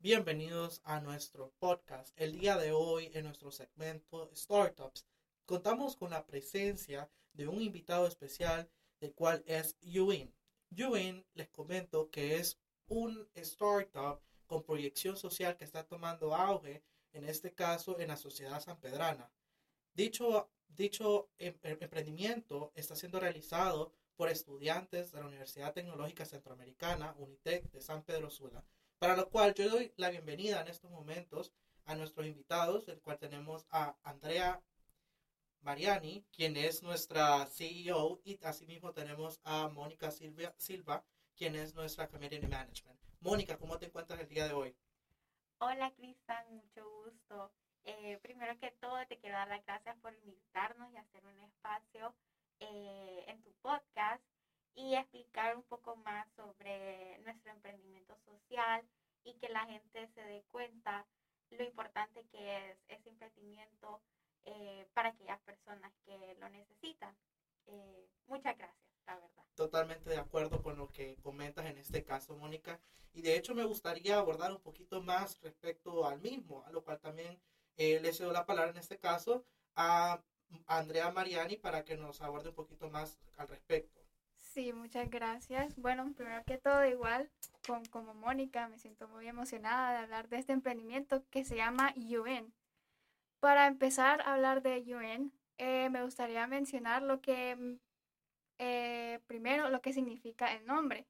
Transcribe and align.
Bienvenidos 0.00 0.80
a 0.84 1.00
nuestro 1.00 1.52
podcast. 1.58 2.12
El 2.14 2.38
día 2.38 2.56
de 2.56 2.70
hoy, 2.70 3.10
en 3.14 3.24
nuestro 3.24 3.50
segmento 3.50 4.30
Startups, 4.32 5.04
contamos 5.44 5.96
con 5.96 6.10
la 6.10 6.24
presencia 6.24 7.10
de 7.32 7.48
un 7.48 7.60
invitado 7.60 8.06
especial, 8.06 8.70
el 9.00 9.12
cual 9.12 9.42
es 9.48 9.76
Yuin. 9.80 10.32
Yuin, 10.70 11.26
les 11.34 11.48
comento 11.48 12.10
que 12.10 12.36
es 12.36 12.60
un 12.86 13.28
startup 13.34 14.20
con 14.46 14.62
proyección 14.62 15.16
social 15.16 15.56
que 15.56 15.64
está 15.64 15.82
tomando 15.82 16.32
auge, 16.32 16.84
en 17.12 17.24
este 17.24 17.52
caso 17.52 17.98
en 17.98 18.06
la 18.06 18.16
sociedad 18.16 18.60
sanpedrana. 18.60 19.32
Dicho, 19.94 20.48
dicho 20.68 21.28
em, 21.38 21.58
em, 21.64 21.76
emprendimiento 21.80 22.70
está 22.76 22.94
siendo 22.94 23.18
realizado 23.18 23.92
por 24.14 24.28
estudiantes 24.28 25.10
de 25.10 25.18
la 25.18 25.26
Universidad 25.26 25.74
Tecnológica 25.74 26.24
Centroamericana, 26.24 27.16
UNITEC, 27.18 27.72
de 27.72 27.80
San 27.80 28.04
Pedro 28.04 28.30
Sula 28.30 28.64
para 28.98 29.16
lo 29.16 29.28
cual 29.30 29.54
yo 29.54 29.68
doy 29.68 29.92
la 29.96 30.10
bienvenida 30.10 30.60
en 30.60 30.68
estos 30.68 30.90
momentos 30.90 31.52
a 31.84 31.94
nuestros 31.94 32.26
invitados, 32.26 32.88
el 32.88 33.00
cual 33.00 33.18
tenemos 33.18 33.66
a 33.70 33.96
Andrea 34.02 34.60
Mariani, 35.60 36.24
quien 36.32 36.56
es 36.56 36.82
nuestra 36.82 37.46
CEO, 37.46 38.20
y 38.24 38.38
asimismo 38.44 38.92
tenemos 38.92 39.40
a 39.44 39.68
Mónica 39.68 40.10
Silva, 40.10 41.04
quien 41.36 41.54
es 41.54 41.74
nuestra 41.74 42.08
Community 42.08 42.46
Management. 42.46 42.98
Mónica, 43.20 43.56
¿cómo 43.56 43.78
te 43.78 43.86
encuentras 43.86 44.20
el 44.20 44.28
día 44.28 44.48
de 44.48 44.54
hoy? 44.54 44.76
Hola, 45.58 45.92
Cristian, 45.92 46.44
mucho 46.54 46.88
gusto. 47.04 47.52
Eh, 47.84 48.18
primero 48.22 48.58
que 48.58 48.70
todo, 48.72 48.98
te 49.06 49.18
quiero 49.18 49.36
dar 49.36 49.48
las 49.48 49.64
gracias 49.64 49.96
por 49.98 50.14
invitarnos 50.14 50.92
y 50.92 50.96
hacer 50.96 51.24
un 51.24 51.40
espacio 51.40 52.14
eh, 52.60 53.24
en 53.28 53.42
tu 53.42 53.52
podcast 53.62 54.22
y 54.78 54.94
explicar 54.94 55.56
un 55.56 55.64
poco 55.64 55.96
más 55.96 56.24
sobre 56.36 57.18
nuestro 57.24 57.50
emprendimiento 57.50 58.16
social 58.24 58.88
y 59.24 59.34
que 59.34 59.48
la 59.48 59.66
gente 59.66 60.06
se 60.14 60.22
dé 60.22 60.44
cuenta 60.52 61.04
lo 61.50 61.64
importante 61.64 62.24
que 62.30 62.70
es 62.70 62.78
ese 62.86 63.08
emprendimiento 63.08 64.00
eh, 64.44 64.86
para 64.94 65.08
aquellas 65.08 65.40
personas 65.40 65.92
que 66.04 66.36
lo 66.38 66.48
necesitan. 66.50 67.12
Eh, 67.66 68.08
muchas 68.28 68.56
gracias, 68.56 68.86
la 69.04 69.16
verdad. 69.16 69.44
Totalmente 69.56 70.10
de 70.10 70.18
acuerdo 70.18 70.62
con 70.62 70.76
lo 70.76 70.86
que 70.88 71.16
comentas 71.16 71.66
en 71.66 71.78
este 71.78 72.04
caso, 72.04 72.36
Mónica. 72.36 72.78
Y 73.12 73.22
de 73.22 73.36
hecho 73.36 73.56
me 73.56 73.64
gustaría 73.64 74.16
abordar 74.18 74.52
un 74.52 74.60
poquito 74.60 75.02
más 75.02 75.40
respecto 75.40 76.06
al 76.06 76.20
mismo, 76.20 76.64
a 76.66 76.70
lo 76.70 76.84
cual 76.84 77.00
también 77.00 77.40
eh, 77.76 77.98
le 77.98 78.12
cedo 78.12 78.32
la 78.32 78.46
palabra 78.46 78.70
en 78.70 78.78
este 78.78 79.00
caso 79.00 79.44
a 79.74 80.22
Andrea 80.66 81.10
Mariani 81.10 81.56
para 81.56 81.84
que 81.84 81.96
nos 81.96 82.20
aborde 82.20 82.50
un 82.50 82.54
poquito 82.54 82.88
más 82.90 83.18
al 83.36 83.48
respecto. 83.48 84.07
Sí, 84.58 84.72
muchas 84.72 85.08
gracias. 85.08 85.76
Bueno, 85.76 86.12
primero 86.16 86.42
que 86.44 86.58
todo, 86.58 86.84
igual 86.84 87.30
con, 87.64 87.84
como 87.84 88.12
Mónica, 88.12 88.66
me 88.66 88.76
siento 88.76 89.06
muy 89.06 89.28
emocionada 89.28 89.92
de 89.92 89.98
hablar 89.98 90.28
de 90.28 90.38
este 90.38 90.52
emprendimiento 90.52 91.22
que 91.30 91.44
se 91.44 91.54
llama 91.54 91.94
UN. 91.96 92.52
Para 93.38 93.68
empezar 93.68 94.20
a 94.22 94.34
hablar 94.34 94.62
de 94.62 94.80
UN, 94.80 95.30
eh, 95.58 95.88
me 95.90 96.02
gustaría 96.02 96.44
mencionar 96.48 97.04
lo 97.04 97.20
que, 97.20 97.54
mm, 97.54 97.78
eh, 98.58 99.20
primero, 99.28 99.70
lo 99.70 99.80
que 99.80 99.92
significa 99.92 100.52
el 100.52 100.66
nombre. 100.66 101.06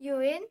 UN, 0.00 0.42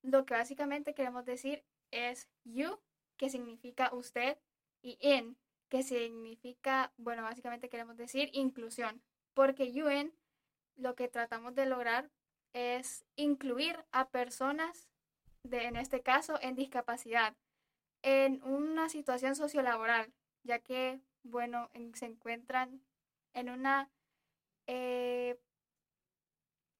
lo 0.00 0.24
que 0.24 0.32
básicamente 0.32 0.94
queremos 0.94 1.26
decir 1.26 1.66
es 1.90 2.30
you, 2.44 2.78
que 3.18 3.28
significa 3.28 3.92
usted, 3.92 4.38
y 4.80 4.96
in, 5.02 5.36
que 5.68 5.82
significa, 5.82 6.94
bueno, 6.96 7.24
básicamente 7.24 7.68
queremos 7.68 7.98
decir 7.98 8.30
inclusión, 8.32 9.02
porque 9.34 9.64
UN 9.64 10.14
lo 10.78 10.94
que 10.94 11.08
tratamos 11.08 11.54
de 11.54 11.66
lograr 11.66 12.10
es 12.52 13.04
incluir 13.16 13.84
a 13.92 14.08
personas, 14.08 14.88
de, 15.42 15.64
en 15.64 15.76
este 15.76 16.02
caso, 16.02 16.38
en 16.40 16.54
discapacidad, 16.54 17.36
en 18.02 18.42
una 18.44 18.88
situación 18.88 19.36
sociolaboral, 19.36 20.12
ya 20.44 20.60
que, 20.60 21.00
bueno, 21.22 21.70
se 21.94 22.06
encuentran 22.06 22.80
en 23.34 23.50
una, 23.50 23.90
eh, 24.66 25.38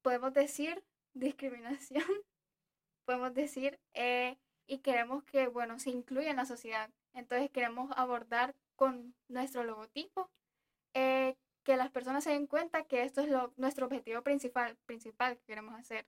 podemos 0.03 0.33
decir, 0.33 0.83
discriminación, 1.15 2.05
podemos 3.05 3.35
decir, 3.35 3.79
eh, 3.95 4.39
y 4.67 4.79
queremos 4.79 5.25
que, 5.25 5.49
bueno, 5.49 5.79
se 5.79 5.91
incluya 5.91 6.31
en 6.31 6.37
la 6.37 6.47
sociedad. 6.47 6.91
Entonces 7.15 7.51
queremos 7.51 7.91
abordar 7.97 8.55
con 8.77 9.15
nuestro 9.29 9.65
logotipo 9.65 10.31
eh, 10.95 11.37
que 11.69 11.77
las 11.77 11.91
personas 11.91 12.25
se 12.25 12.31
den 12.31 12.47
cuenta 12.47 12.85
que 12.85 13.03
esto 13.03 13.21
es 13.21 13.29
lo, 13.29 13.53
nuestro 13.59 13.85
objetivo 13.85 14.23
principal, 14.23 14.75
principal 14.87 15.37
que 15.37 15.45
queremos 15.45 15.79
hacer. 15.79 16.07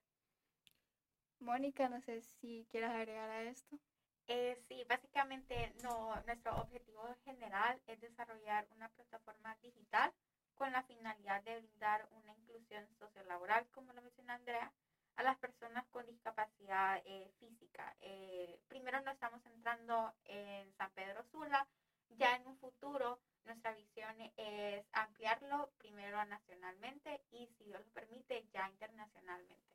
Mónica, 1.39 1.87
no 1.91 2.01
sé 2.01 2.23
si 2.23 2.67
quieres 2.71 2.89
agregar 2.89 3.29
a 3.29 3.43
esto. 3.43 3.79
Eh, 4.27 4.59
sí, 4.69 4.83
básicamente 4.89 5.75
no, 5.83 6.15
nuestro 6.25 6.57
objetivo 6.63 7.15
general 7.27 7.79
es 7.89 8.01
desarrollar 8.01 8.67
una 8.75 8.89
plataforma 8.89 9.55
digital 9.61 10.11
con 10.55 10.73
la 10.73 10.83
finalidad 10.85 11.43
de 11.43 11.59
brindar 11.59 12.09
una 12.13 12.33
inclusión 12.33 12.89
sociolaboral, 12.99 13.67
como 13.75 13.93
lo 13.93 14.01
mencionó 14.01 14.33
Andrea, 14.33 14.73
a 15.17 15.23
las 15.23 15.37
personas 15.37 15.85
con 15.91 16.07
discapacidad 16.07 17.03
eh, 17.05 17.31
física. 17.39 17.95
Eh, 18.01 18.59
primero 18.67 18.99
nos 19.03 19.13
estamos 19.13 19.43
centrando 19.43 20.15
en 20.25 20.73
San 20.79 20.91
Pedro 20.93 21.23
Sula, 21.25 21.69
ya 22.17 22.37
en 22.37 22.47
un 22.47 22.57
futuro 22.59 23.19
nuestra 23.45 23.73
visión 23.75 24.15
es 24.37 24.85
ampliarlo 24.93 25.71
primero 25.79 26.25
nacionalmente 26.27 27.23
y, 27.31 27.47
si 27.47 27.65
Dios 27.65 27.81
lo 27.85 27.93
permite, 27.93 28.47
ya 28.53 28.69
internacionalmente. 28.69 29.71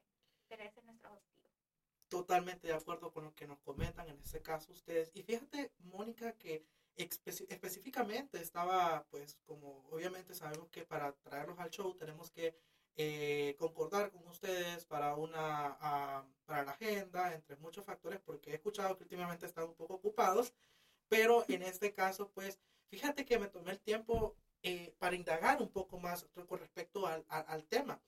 Pero 0.47 0.63
ese 0.63 0.79
es 0.79 0.85
nuestro 0.85 1.13
objetivo. 1.13 1.53
Totalmente 2.07 2.67
de 2.67 2.73
acuerdo 2.73 3.11
con 3.11 3.25
lo 3.25 3.33
que 3.33 3.47
nos 3.47 3.59
comentan 3.59 4.07
en 4.07 4.19
este 4.19 4.41
caso 4.41 4.71
ustedes. 4.71 5.11
Y 5.15 5.23
fíjate, 5.23 5.71
Mónica, 5.79 6.33
que 6.33 6.65
específicamente 6.95 8.41
estaba, 8.41 9.05
pues, 9.09 9.37
como 9.45 9.87
obviamente 9.89 10.33
sabemos 10.33 10.69
que 10.69 10.85
para 10.85 11.11
traerlos 11.13 11.59
al 11.59 11.71
show 11.71 11.95
tenemos 11.95 12.31
que 12.31 12.55
eh, 12.97 13.55
concordar 13.59 14.11
con 14.11 14.25
ustedes 14.27 14.85
para 14.85 15.15
una 15.15 15.77
ah, 15.81 16.25
para 16.45 16.63
la 16.63 16.71
agenda, 16.71 17.33
entre 17.33 17.57
muchos 17.57 17.83
factores, 17.83 18.21
porque 18.21 18.51
he 18.51 18.55
escuchado 18.55 18.95
que 18.95 19.03
últimamente 19.03 19.45
están 19.45 19.65
un 19.65 19.75
poco 19.75 19.95
ocupados, 19.95 20.53
pero 21.15 21.45
en 21.47 21.61
este 21.63 21.93
caso, 21.93 22.29
pues, 22.33 22.59
Fíjate 22.95 23.25
que 23.25 23.39
me 23.39 23.47
tomé 23.47 23.71
el 23.71 23.79
tiempo 23.81 24.35
eh, 24.61 24.95
para 24.99 25.15
indagar 25.15 25.61
un 25.61 25.69
poco 25.69 25.99
más 25.99 26.25
con 26.47 26.59
respecto 26.59 27.05
al, 27.07 27.65
tema. 27.65 28.01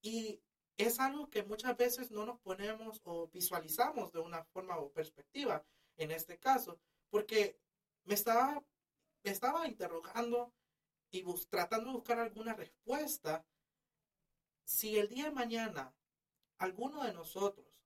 Y 0.00 0.40
es 0.76 0.98
algo 0.98 1.28
que 1.28 1.42
muchas 1.42 1.76
veces 1.76 2.10
no 2.10 2.24
nos 2.24 2.40
ponemos 2.40 3.00
o 3.04 3.28
visualizamos 3.28 4.12
de 4.12 4.20
una 4.20 4.44
forma 4.44 4.78
o 4.78 4.90
perspectiva 4.92 5.62
en 5.96 6.10
este 6.10 6.38
caso, 6.38 6.80
porque 7.10 7.58
me 8.04 8.14
estaba, 8.14 8.64
me 9.24 9.30
estaba 9.30 9.68
interrogando 9.68 10.54
y 11.10 11.22
tratando 11.50 11.90
de 11.90 11.96
buscar 11.96 12.18
alguna 12.18 12.54
respuesta. 12.54 13.44
Si 14.64 14.96
el 14.96 15.08
día 15.08 15.24
de 15.24 15.32
mañana 15.32 15.92
alguno 16.58 17.04
de 17.04 17.12
nosotros 17.12 17.84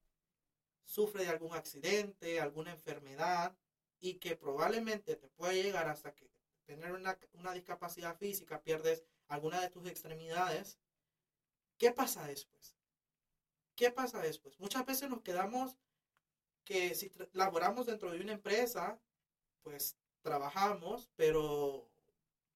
sufre 0.84 1.24
de 1.24 1.30
algún 1.30 1.54
accidente, 1.54 2.40
alguna 2.40 2.70
enfermedad, 2.70 3.56
y 4.04 4.16
que 4.16 4.36
probablemente 4.36 5.16
te 5.16 5.28
pueda 5.28 5.54
llegar 5.54 5.88
hasta 5.88 6.14
que 6.14 6.30
tener 6.66 6.92
una, 6.92 7.18
una 7.32 7.54
discapacidad 7.54 8.14
física, 8.18 8.60
pierdes 8.60 9.02
alguna 9.28 9.62
de 9.62 9.70
tus 9.70 9.86
extremidades, 9.86 10.78
¿qué 11.78 11.90
pasa 11.90 12.26
después? 12.26 12.76
¿Qué 13.74 13.90
pasa 13.90 14.20
después? 14.20 14.60
Muchas 14.60 14.84
veces 14.84 15.08
nos 15.08 15.22
quedamos 15.22 15.78
que 16.64 16.94
si 16.94 17.10
laboramos 17.32 17.86
dentro 17.86 18.10
de 18.10 18.20
una 18.20 18.34
empresa, 18.34 19.00
pues 19.62 19.96
trabajamos, 20.20 21.08
pero 21.16 21.90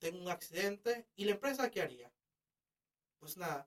tengo 0.01 0.21
un 0.21 0.29
accidente 0.29 1.07
y 1.17 1.25
la 1.25 1.33
empresa 1.33 1.71
¿qué 1.71 1.81
haría? 1.81 2.13
Pues 3.21 3.39
nada, 3.39 3.67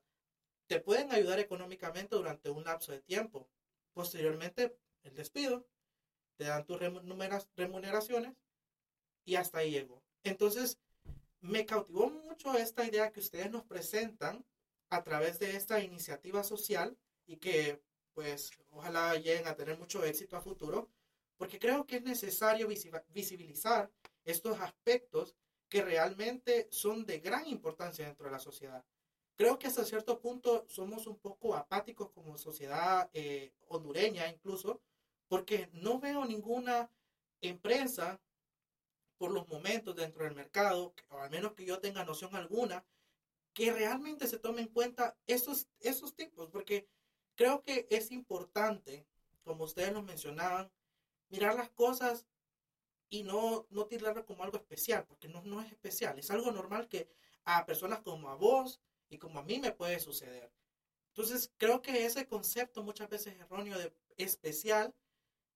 te 0.68 0.78
pueden 0.78 1.10
ayudar 1.10 1.40
económicamente 1.40 2.14
durante 2.14 2.48
un 2.48 2.62
lapso 2.62 2.92
de 2.92 3.00
tiempo. 3.00 3.48
Posteriormente, 3.92 4.78
el 5.02 5.14
despido, 5.14 5.66
te 6.36 6.44
dan 6.44 6.64
tus 6.64 6.78
remuneraciones 7.56 8.34
y 9.24 9.36
hasta 9.36 9.58
ahí 9.58 9.70
llegó. 9.70 10.02
Entonces, 10.24 10.78
me 11.40 11.66
cautivó 11.66 12.08
mucho 12.08 12.56
esta 12.56 12.84
idea 12.84 13.10
que 13.12 13.20
ustedes 13.20 13.50
nos 13.50 13.64
presentan 13.64 14.44
a 14.90 15.02
través 15.02 15.38
de 15.38 15.56
esta 15.56 15.80
iniciativa 15.80 16.44
social 16.44 16.96
y 17.26 17.36
que 17.36 17.80
pues 18.14 18.50
ojalá 18.70 19.14
lleguen 19.16 19.48
a 19.48 19.56
tener 19.56 19.78
mucho 19.78 20.04
éxito 20.04 20.36
a 20.36 20.42
futuro, 20.42 20.90
porque 21.36 21.58
creo 21.58 21.86
que 21.86 21.96
es 21.96 22.02
necesario 22.02 22.68
visibilizar 23.08 23.90
estos 24.24 24.60
aspectos 24.60 25.34
que 25.68 25.82
realmente 25.82 26.68
son 26.70 27.06
de 27.06 27.18
gran 27.20 27.46
importancia 27.46 28.04
dentro 28.06 28.26
de 28.26 28.32
la 28.32 28.38
sociedad. 28.38 28.84
Creo 29.34 29.58
que 29.58 29.66
hasta 29.66 29.84
cierto 29.84 30.20
punto 30.20 30.66
somos 30.68 31.06
un 31.06 31.18
poco 31.18 31.54
apáticos 31.56 32.10
como 32.10 32.36
sociedad 32.36 33.08
eh, 33.14 33.54
hondureña 33.68 34.28
incluso, 34.28 34.82
porque 35.32 35.70
no 35.72 35.98
veo 35.98 36.26
ninguna 36.26 36.90
empresa 37.40 38.20
por 39.16 39.30
los 39.30 39.48
momentos 39.48 39.96
dentro 39.96 40.24
del 40.24 40.34
mercado, 40.34 40.94
o 41.08 41.20
al 41.20 41.30
menos 41.30 41.54
que 41.54 41.64
yo 41.64 41.78
tenga 41.80 42.04
noción 42.04 42.36
alguna, 42.36 42.84
que 43.54 43.72
realmente 43.72 44.28
se 44.28 44.38
tome 44.38 44.60
en 44.60 44.68
cuenta 44.68 45.16
esos, 45.26 45.68
esos 45.80 46.14
tipos, 46.14 46.50
porque 46.50 46.86
creo 47.34 47.62
que 47.62 47.86
es 47.88 48.10
importante, 48.10 49.06
como 49.42 49.64
ustedes 49.64 49.94
nos 49.94 50.04
mencionaban, 50.04 50.70
mirar 51.30 51.54
las 51.54 51.70
cosas 51.70 52.26
y 53.08 53.22
no, 53.22 53.66
no 53.70 53.86
tirarlo 53.86 54.26
como 54.26 54.44
algo 54.44 54.58
especial, 54.58 55.06
porque 55.06 55.28
no, 55.28 55.40
no 55.44 55.62
es 55.62 55.72
especial, 55.72 56.18
es 56.18 56.30
algo 56.30 56.52
normal 56.52 56.90
que 56.90 57.08
a 57.44 57.64
personas 57.64 58.02
como 58.02 58.28
a 58.28 58.34
vos 58.34 58.82
y 59.08 59.16
como 59.16 59.38
a 59.38 59.44
mí 59.44 59.58
me 59.60 59.72
puede 59.72 59.98
suceder. 59.98 60.52
Entonces, 61.14 61.50
creo 61.56 61.80
que 61.80 62.04
ese 62.04 62.26
concepto 62.26 62.82
muchas 62.82 63.08
veces 63.08 63.34
erróneo 63.40 63.78
de 63.78 63.94
especial 64.18 64.94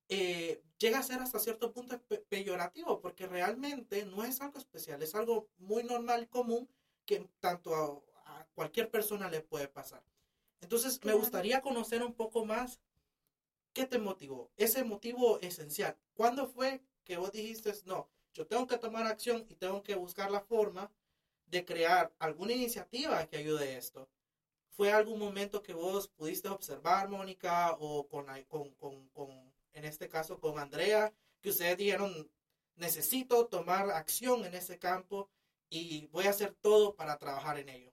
eh, 0.09 0.63
llega 0.79 0.99
a 0.99 1.03
ser 1.03 1.21
hasta 1.21 1.39
cierto 1.39 1.73
punto 1.73 2.01
peyorativo, 2.29 3.01
porque 3.01 3.27
realmente 3.27 4.05
no 4.07 4.25
es 4.25 4.41
algo 4.41 4.59
especial, 4.59 5.03
es 5.03 5.15
algo 5.15 5.49
muy 5.59 5.85
normal 5.85 6.23
y 6.25 6.27
común 6.27 6.69
que 7.05 7.29
tanto 7.41 7.75
a, 7.75 8.41
a 8.41 8.47
cualquier 8.55 8.91
persona 8.91 9.29
le 9.31 9.41
puede 9.41 9.69
pasar. 9.69 10.03
Entonces, 10.61 11.05
me 11.05 11.13
gustaría 11.13 11.61
conocer 11.61 12.03
un 12.03 12.15
poco 12.15 12.45
más 12.45 12.81
qué 13.73 13.85
te 13.87 13.99
motivó, 13.99 14.51
ese 14.57 14.85
motivo 14.85 15.39
esencial. 15.41 15.97
¿Cuándo 16.15 16.49
fue 16.49 16.83
que 17.05 17.19
vos 17.19 17.31
dijiste, 17.31 17.73
no, 17.85 18.09
yo 18.33 18.47
tengo 18.47 18.67
que 18.67 18.79
tomar 18.79 19.07
acción 19.07 19.45
y 19.49 19.55
tengo 19.55 19.83
que 19.83 19.95
buscar 19.95 20.31
la 20.31 20.41
forma 20.41 20.91
de 21.47 21.65
crear 21.65 22.13
alguna 22.19 22.53
iniciativa 22.55 23.27
que 23.27 23.37
ayude 23.37 23.69
a 23.75 23.79
esto? 23.79 24.09
¿Fue 24.71 24.93
algún 24.93 25.19
momento 25.19 25.63
que 25.63 25.75
vos 25.75 26.09
pudiste 26.09 26.49
observar, 26.49 27.09
Mónica, 27.09 27.77
o 27.79 28.09
con, 28.09 28.27
con, 28.49 28.71
con, 28.75 29.09
con, 29.09 29.53
en 29.77 29.85
este 29.85 30.09
caso 30.09 30.41
con 30.41 30.59
Andrea, 30.59 31.13
que 31.41 31.51
ustedes 31.51 31.77
dijeron, 31.77 32.31
necesito 32.75 33.47
tomar 33.47 33.91
acción 33.91 34.45
en 34.45 34.55
ese 34.55 34.79
campo 34.79 35.31
y 35.69 36.07
voy 36.09 36.27
a 36.27 36.31
hacer 36.31 36.55
todo 36.61 36.95
para 36.95 37.19
trabajar 37.19 37.59
en 37.59 37.69
ello? 37.69 37.93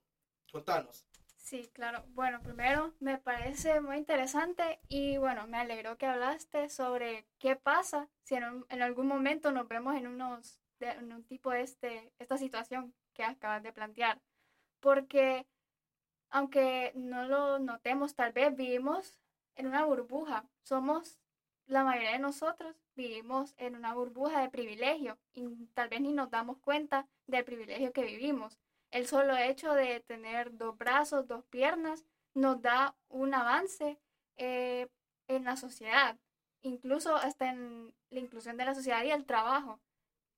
Contanos. 0.50 1.06
Sí, 1.36 1.68
claro. 1.74 2.04
Bueno, 2.08 2.40
primero 2.42 2.94
me 3.00 3.18
parece 3.18 3.80
muy 3.80 3.98
interesante 3.98 4.80
y 4.88 5.18
bueno, 5.18 5.46
me 5.46 5.58
alegró 5.58 5.98
que 5.98 6.06
hablaste 6.06 6.70
sobre 6.70 7.26
qué 7.38 7.54
pasa 7.54 8.08
si 8.22 8.34
en, 8.36 8.64
en 8.70 8.82
algún 8.82 9.06
momento 9.06 9.52
nos 9.52 9.68
vemos 9.68 9.94
en, 9.94 10.06
unos, 10.06 10.60
en 10.80 11.12
un 11.12 11.22
tipo 11.24 11.50
de 11.50 11.60
este, 11.60 12.12
esta 12.18 12.38
situación 12.38 12.94
que 13.12 13.24
acabas 13.24 13.62
de 13.62 13.72
plantear. 13.72 14.22
Porque 14.80 15.46
aunque 16.30 16.92
no 16.94 17.28
lo 17.28 17.58
notemos, 17.58 18.14
tal 18.14 18.32
vez 18.32 18.56
vivimos 18.56 19.20
en 19.54 19.66
una 19.66 19.84
burbuja. 19.84 20.48
Somos, 20.62 21.20
la 21.66 21.84
mayoría 21.84 22.12
de 22.12 22.18
nosotros 22.18 22.76
vivimos 22.94 23.54
en 23.56 23.76
una 23.76 23.94
burbuja 23.94 24.40
de 24.40 24.50
privilegio 24.50 25.18
y 25.32 25.48
tal 25.74 25.88
vez 25.88 26.00
ni 26.00 26.12
nos 26.12 26.30
damos 26.30 26.58
cuenta 26.58 27.06
del 27.26 27.44
privilegio 27.44 27.92
que 27.92 28.04
vivimos. 28.04 28.58
El 28.90 29.06
solo 29.06 29.36
hecho 29.36 29.72
de 29.74 30.00
tener 30.00 30.56
dos 30.56 30.76
brazos, 30.76 31.26
dos 31.26 31.44
piernas, 31.46 32.04
nos 32.34 32.60
da 32.60 32.96
un 33.08 33.34
avance 33.34 33.98
eh, 34.36 34.88
en 35.28 35.44
la 35.44 35.56
sociedad, 35.56 36.18
incluso 36.62 37.16
hasta 37.16 37.50
en 37.50 37.94
la 38.10 38.20
inclusión 38.20 38.56
de 38.56 38.64
la 38.64 38.74
sociedad 38.74 39.02
y 39.04 39.10
el 39.10 39.24
trabajo, 39.24 39.80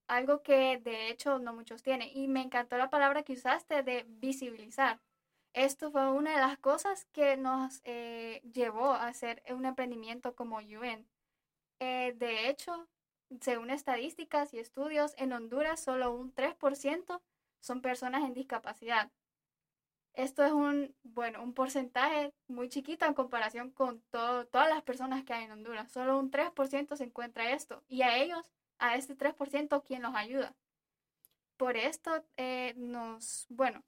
algo 0.06 0.42
que 0.42 0.78
de 0.78 1.10
hecho 1.10 1.38
no 1.38 1.52
muchos 1.54 1.82
tienen. 1.82 2.08
Y 2.14 2.28
me 2.28 2.42
encantó 2.42 2.78
la 2.78 2.90
palabra 2.90 3.22
que 3.24 3.34
usaste 3.34 3.82
de 3.82 4.04
visibilizar. 4.08 5.00
Esto 5.52 5.90
fue 5.90 6.10
una 6.10 6.32
de 6.32 6.38
las 6.38 6.58
cosas 6.58 7.06
que 7.12 7.36
nos 7.36 7.80
eh, 7.84 8.42
llevó 8.52 8.92
a 8.92 9.08
hacer 9.08 9.42
un 9.48 9.64
emprendimiento 9.64 10.34
como 10.34 10.58
UN. 10.58 11.06
Eh, 11.78 12.14
de 12.16 12.48
hecho, 12.48 12.88
según 13.40 13.70
estadísticas 13.70 14.54
y 14.54 14.58
estudios, 14.58 15.14
en 15.18 15.32
Honduras 15.32 15.82
solo 15.82 16.12
un 16.14 16.34
3% 16.34 17.22
son 17.60 17.82
personas 17.82 18.24
en 18.24 18.34
discapacidad. 18.34 19.10
Esto 20.14 20.44
es 20.44 20.52
un, 20.52 20.94
bueno, 21.02 21.42
un 21.42 21.52
porcentaje 21.52 22.32
muy 22.48 22.68
chiquito 22.70 23.04
en 23.04 23.12
comparación 23.14 23.70
con 23.70 24.00
todas 24.10 24.68
las 24.68 24.82
personas 24.82 25.24
que 25.24 25.34
hay 25.34 25.44
en 25.44 25.52
Honduras. 25.52 25.92
Solo 25.92 26.18
un 26.18 26.30
3% 26.30 26.96
se 26.96 27.04
encuentra 27.04 27.52
esto. 27.52 27.84
Y 27.88 28.02
a 28.02 28.16
ellos, 28.16 28.50
a 28.78 28.96
este 28.96 29.14
3%, 29.14 29.82
¿quién 29.84 30.02
los 30.02 30.14
ayuda? 30.14 30.54
Por 31.58 31.76
esto 31.76 32.24
eh, 32.36 32.74
nos, 32.76 33.46
bueno, 33.50 33.84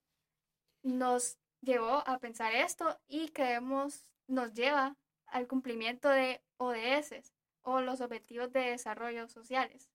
nos 0.82 1.38
llevó 1.62 2.02
a 2.06 2.18
pensar 2.18 2.54
esto 2.54 2.98
y 3.08 3.30
creemos, 3.30 4.10
nos 4.26 4.52
lleva 4.52 4.96
al 5.26 5.46
cumplimiento 5.46 6.08
de 6.10 6.42
ODS 6.58 7.37
o 7.62 7.80
los 7.80 8.00
Objetivos 8.00 8.52
de 8.52 8.60
Desarrollo 8.60 9.28
Sociales. 9.28 9.90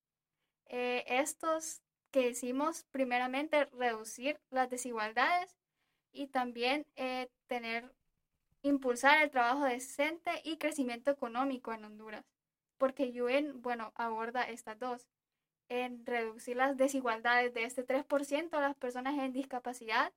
Eh, 0.68 1.04
estos 1.08 1.82
que 2.12 2.30
hicimos 2.30 2.84
primeramente 2.92 3.66
reducir 3.66 4.40
las 4.52 4.70
desigualdades 4.70 5.58
y 6.12 6.28
también 6.28 6.86
eh, 6.96 7.30
tener, 7.48 7.92
impulsar 8.62 9.24
el 9.24 9.32
trabajo 9.32 9.66
decente 9.66 10.32
y 10.44 10.58
crecimiento 10.58 11.12
económico 11.12 11.74
en 11.74 11.86
Honduras, 11.86 12.26
porque 12.78 13.12
UN, 13.22 13.62
bueno, 13.62 13.92
aborda 13.96 14.44
estas 14.44 14.78
dos, 14.80 15.10
en 15.70 16.06
reducir 16.06 16.58
las 16.58 16.78
desigualdades 16.78 17.54
de 17.54 17.64
este 17.64 17.84
3% 17.86 18.54
a 18.54 18.62
las 18.62 18.76
personas 18.76 19.18
en 19.18 19.34
discapacidad 19.34 20.14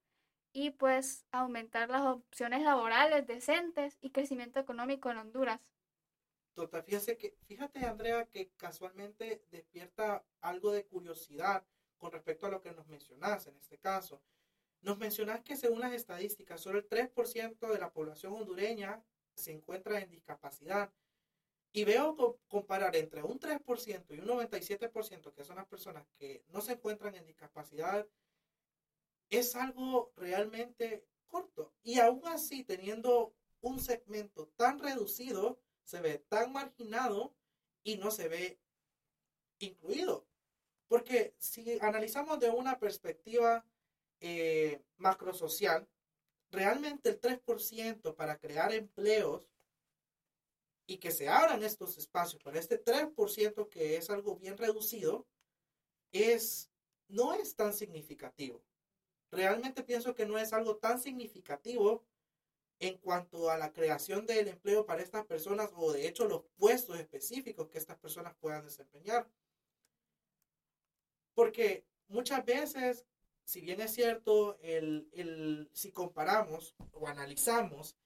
y 0.53 0.71
pues 0.71 1.27
aumentar 1.33 1.89
las 1.89 2.03
opciones 2.03 2.63
laborales 2.63 3.27
decentes 3.27 3.99
y 4.01 4.11
crecimiento 4.11 4.61
económico 4.61 5.11
en 5.11 5.19
Honduras. 5.19 5.61
Total, 6.57 6.83
fíjate, 6.83 7.19
que, 7.19 7.37
fíjate 7.45 7.85
Andrea 7.85 8.25
que 8.25 8.49
casualmente 8.57 9.45
despierta 9.51 10.25
algo 10.41 10.73
de 10.73 10.87
curiosidad 10.87 11.67
con 11.99 12.11
respecto 12.11 12.47
a 12.47 12.51
lo 12.51 12.63
que 12.63 12.73
nos 12.73 12.87
mencionás 12.87 13.47
en 13.47 13.57
este 13.57 13.77
caso. 13.77 14.23
Nos 14.81 14.97
mencionás 14.97 15.43
que 15.43 15.55
según 15.55 15.81
las 15.81 15.93
estadísticas, 15.93 16.63
solo 16.63 16.79
el 16.79 16.89
3% 16.89 17.71
de 17.71 17.79
la 17.79 17.93
población 17.93 18.33
hondureña 18.33 19.05
se 19.35 19.53
encuentra 19.53 20.01
en 20.01 20.09
discapacidad. 20.09 20.91
Y 21.75 21.85
veo 21.85 22.41
comparar 22.49 22.97
entre 22.97 23.23
un 23.23 23.39
3% 23.39 24.15
y 24.15 24.21
un 24.21 24.27
97%, 24.27 25.35
que 25.35 25.45
son 25.45 25.57
las 25.57 25.67
personas 25.67 26.07
que 26.17 26.43
no 26.49 26.63
se 26.63 26.73
encuentran 26.73 27.15
en 27.17 27.27
discapacidad, 27.27 28.09
es 29.29 29.55
algo 29.57 30.11
realmente 30.17 31.05
corto. 31.27 31.75
Y 31.83 31.99
aún 31.99 32.27
así, 32.29 32.65
teniendo 32.65 33.35
un 33.61 33.79
segmento 33.79 34.49
tan 34.57 34.79
reducido, 34.79 35.61
se 35.87 36.01
ve 36.01 36.19
tan 36.29 36.53
marginado 36.53 37.35
y 37.83 37.97
no 37.97 38.11
se 38.11 38.29
ve 38.29 38.61
incluido. 39.59 40.27
Porque 40.89 41.35
si 41.39 41.79
analizamos 41.81 42.39
de 42.41 42.51
una 42.51 42.79
perspectiva 42.79 43.65
eh, 44.21 44.83
macrosocial, 44.97 45.89
realmente 46.51 47.09
el 47.11 47.21
3% 47.21 48.15
para 48.15 48.39
crear 48.39 48.73
empleos 48.75 49.49
y 50.87 50.99
que 50.99 51.11
se 51.11 51.29
abran 51.29 51.63
estos 51.63 51.99
espacios 51.99 52.43
para 52.43 52.59
este 52.59 52.83
3% 52.83 53.69
que 53.69 53.97
es 53.97 54.11
algo 54.11 54.37
bien 54.37 54.57
reducido, 54.57 55.27
es, 56.13 56.71
no 57.09 57.35
es 57.35 57.55
tan 57.55 57.73
significativo. 57.73 58.63
Realmente 59.31 59.83
pienso 59.83 60.15
que 60.15 60.27
no 60.27 60.39
es 60.39 60.53
algo 60.53 60.77
tan 60.77 61.01
significativo 61.01 62.05
en 62.79 62.99
cuanto 62.99 63.51
a 63.51 63.57
la 63.57 63.73
creación 63.73 64.27
del 64.27 64.49
empleo 64.49 64.85
para 64.85 65.03
estas 65.03 65.25
personas 65.25 65.71
o 65.77 65.93
de 65.93 66.07
hecho 66.07 66.27
los 66.27 66.43
puestos 66.57 66.99
específicos 66.99 67.69
que 67.69 67.79
estas 67.79 67.99
personas 67.99 68.35
puedan 68.37 68.65
desempeñar. 68.65 69.29
Porque 71.35 71.87
muchas 72.09 72.45
veces, 72.45 73.07
si 73.45 73.61
bien 73.61 73.81
es 73.81 73.93
cierto, 73.93 74.59
el, 74.61 75.69
si 75.73 75.93
comparamos 75.93 76.75
o 76.93 77.09
analizamos 77.09 77.97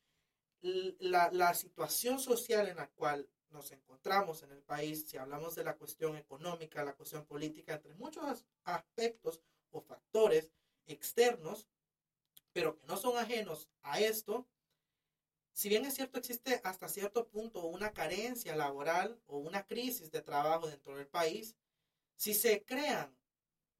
la, 0.62 1.30
la 1.32 1.54
situación 1.54 2.20
social 2.20 2.68
en 2.68 2.76
la 2.76 2.88
cual 2.90 3.28
nos 3.50 3.72
encontramos 3.72 4.42
en 4.42 4.52
el 4.52 4.62
país, 4.62 5.06
si 5.08 5.16
hablamos 5.16 5.56
de 5.56 5.64
la 5.64 5.76
cuestión 5.76 6.16
económica, 6.16 6.84
la 6.84 6.94
cuestión 6.94 7.24
política, 7.24 7.74
entre 7.74 7.94
muchos 7.94 8.46
aspectos 8.64 9.40
o 9.70 9.80
factores 9.80 10.52
externos, 10.86 11.68
pero 12.52 12.76
que 12.76 12.86
no 12.86 12.96
son 12.96 13.16
ajenos 13.16 13.68
a 13.82 14.00
esto, 14.00 14.46
si 15.52 15.69
bien 15.69 15.85
es 15.85 15.95
cierto 15.95 16.19
existe 16.19 16.61
hasta 16.64 16.88
cierto 16.88 17.28
punto 17.28 17.64
una 17.66 17.92
carencia 17.92 18.57
laboral 18.57 19.21
o 19.26 19.38
una 19.38 19.66
crisis 19.66 20.11
de 20.11 20.23
trabajo 20.23 20.69
dentro 20.69 20.97
del 20.97 21.07
país, 21.07 21.57
si 22.16 22.35
se 22.35 22.64
crean 22.64 23.16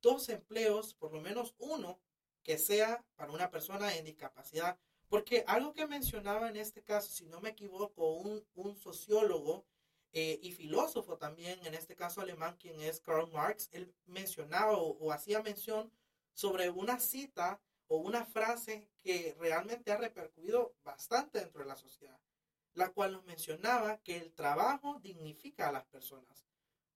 dos 0.01 0.29
empleos, 0.29 0.95
por 0.95 1.13
lo 1.13 1.21
menos 1.21 1.55
uno, 1.59 2.01
que 2.43 2.59
sea 2.59 3.05
para 3.17 3.33
una 3.33 3.51
persona 3.51 3.95
en 3.97 4.05
discapacidad. 4.05 4.79
Porque 5.09 5.45
algo 5.47 5.75
que 5.75 5.87
mencionaba 5.87 6.49
en 6.49 6.57
este 6.57 6.83
caso, 6.83 7.11
si 7.11 7.27
no 7.27 7.41
me 7.41 7.51
equivoco, 7.51 8.13
un, 8.13 8.47
un 8.55 8.77
sociólogo 8.77 9.67
eh, 10.13 10.41
y 10.43 10.53
filósofo 10.53 11.19
también, 11.19 11.65
en 11.65 11.75
este 11.75 11.95
caso 11.95 12.21
alemán, 12.21 12.57
quien 12.59 12.81
es 12.81 13.01
Karl 13.01 13.31
Marx, 13.31 13.69
él 13.73 13.95
mencionaba 14.07 14.77
o, 14.77 15.13
hacía 15.13 15.43
mención 15.43 15.93
sobre 16.35 16.71
una 16.71 16.99
cita 16.99 17.61
o 17.91 17.97
una 17.97 18.25
frase 18.25 18.89
que 19.03 19.37
realmente 19.41 19.91
ha 19.91 19.97
repercutido 19.97 20.77
bastante 20.85 21.41
dentro 21.41 21.63
de 21.63 21.67
la 21.67 21.77
sociedad, 21.77 22.21
la 22.75 22.91
cual 22.91 23.13
nos 23.13 23.25
mencionaba 23.25 23.99
que 23.99 24.17
el 24.17 24.33
trabajo 24.33 25.01
dignifica 25.01 25.69
a 25.69 25.73
las 25.73 25.85
personas. 25.87 26.47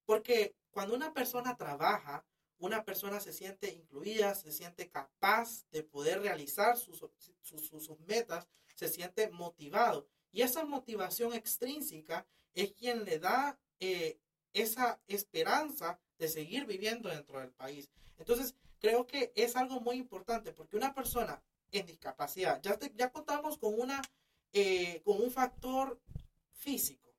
Porque 0.04 0.54
cuando 0.70 0.94
una 0.94 1.12
persona 1.12 1.56
trabaja, 1.56 2.24
una 2.58 2.84
persona 2.84 3.18
se 3.18 3.32
siente 3.32 3.72
incluida, 3.72 4.36
se 4.36 4.52
siente 4.52 4.88
capaz 4.88 5.68
de 5.72 5.82
poder 5.82 6.20
realizar 6.20 6.76
sus, 6.76 7.04
sus, 7.42 8.00
metas, 8.06 8.46
se 8.76 8.88
siente 8.88 9.28
motivado. 9.30 10.06
Y 10.30 10.42
esa 10.42 10.64
motivación 10.64 11.32
extrínseca 11.32 12.24
es 12.52 12.72
quien 12.72 13.04
le 13.04 13.18
da 13.18 13.58
eh, 13.80 14.20
esa 14.54 15.00
esperanza 15.06 16.00
de 16.16 16.28
seguir 16.28 16.64
viviendo 16.64 17.10
dentro 17.10 17.40
del 17.40 17.50
país. 17.50 17.90
Entonces, 18.16 18.54
creo 18.80 19.06
que 19.06 19.32
es 19.34 19.56
algo 19.56 19.80
muy 19.80 19.96
importante 19.96 20.52
porque 20.52 20.76
una 20.76 20.94
persona 20.94 21.42
en 21.70 21.86
discapacidad, 21.86 22.62
ya, 22.62 22.78
ya 22.94 23.10
contamos 23.10 23.58
con, 23.58 23.78
una, 23.78 24.00
eh, 24.52 25.02
con 25.04 25.20
un 25.20 25.30
factor 25.30 26.00
físico, 26.52 27.12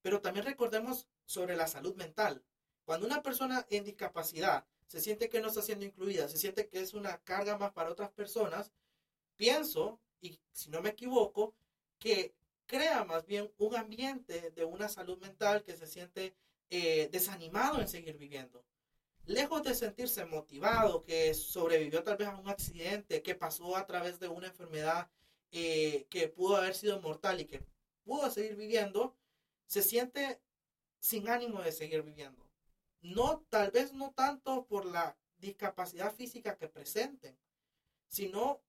pero 0.00 0.20
también 0.20 0.46
recordemos 0.46 1.08
sobre 1.26 1.56
la 1.56 1.66
salud 1.66 1.94
mental. 1.96 2.44
Cuando 2.84 3.06
una 3.06 3.22
persona 3.22 3.66
en 3.68 3.84
discapacidad 3.84 4.64
se 4.86 5.00
siente 5.00 5.28
que 5.28 5.40
no 5.40 5.48
está 5.48 5.62
siendo 5.62 5.84
incluida, 5.84 6.28
se 6.28 6.38
siente 6.38 6.68
que 6.68 6.80
es 6.80 6.94
una 6.94 7.18
carga 7.18 7.58
más 7.58 7.72
para 7.72 7.90
otras 7.90 8.10
personas, 8.10 8.72
pienso, 9.36 10.00
y 10.20 10.40
si 10.52 10.70
no 10.70 10.80
me 10.80 10.90
equivoco, 10.90 11.54
que 11.98 12.34
crea 12.68 13.04
más 13.04 13.26
bien 13.26 13.50
un 13.58 13.74
ambiente 13.74 14.52
de 14.52 14.64
una 14.64 14.88
salud 14.88 15.18
mental 15.18 15.64
que 15.64 15.74
se 15.76 15.86
siente 15.88 16.36
eh, 16.70 17.08
desanimado 17.10 17.80
en 17.80 17.88
seguir 17.88 18.16
viviendo. 18.18 18.64
Lejos 19.24 19.62
de 19.62 19.74
sentirse 19.74 20.24
motivado, 20.26 21.02
que 21.02 21.34
sobrevivió 21.34 22.04
tal 22.04 22.18
vez 22.18 22.28
a 22.28 22.36
un 22.36 22.48
accidente, 22.48 23.22
que 23.22 23.34
pasó 23.34 23.76
a 23.76 23.86
través 23.86 24.20
de 24.20 24.28
una 24.28 24.48
enfermedad 24.48 25.10
eh, 25.50 26.06
que 26.10 26.28
pudo 26.28 26.56
haber 26.56 26.74
sido 26.74 27.00
mortal 27.00 27.40
y 27.40 27.46
que 27.46 27.64
pudo 28.04 28.30
seguir 28.30 28.54
viviendo, 28.56 29.16
se 29.66 29.82
siente 29.82 30.40
sin 31.00 31.28
ánimo 31.28 31.62
de 31.62 31.72
seguir 31.72 32.02
viviendo. 32.02 32.48
No, 33.00 33.44
tal 33.48 33.70
vez 33.70 33.92
no 33.92 34.12
tanto 34.12 34.66
por 34.66 34.84
la 34.84 35.16
discapacidad 35.38 36.14
física 36.14 36.56
que 36.56 36.68
presenten, 36.68 37.38
sino 38.08 38.60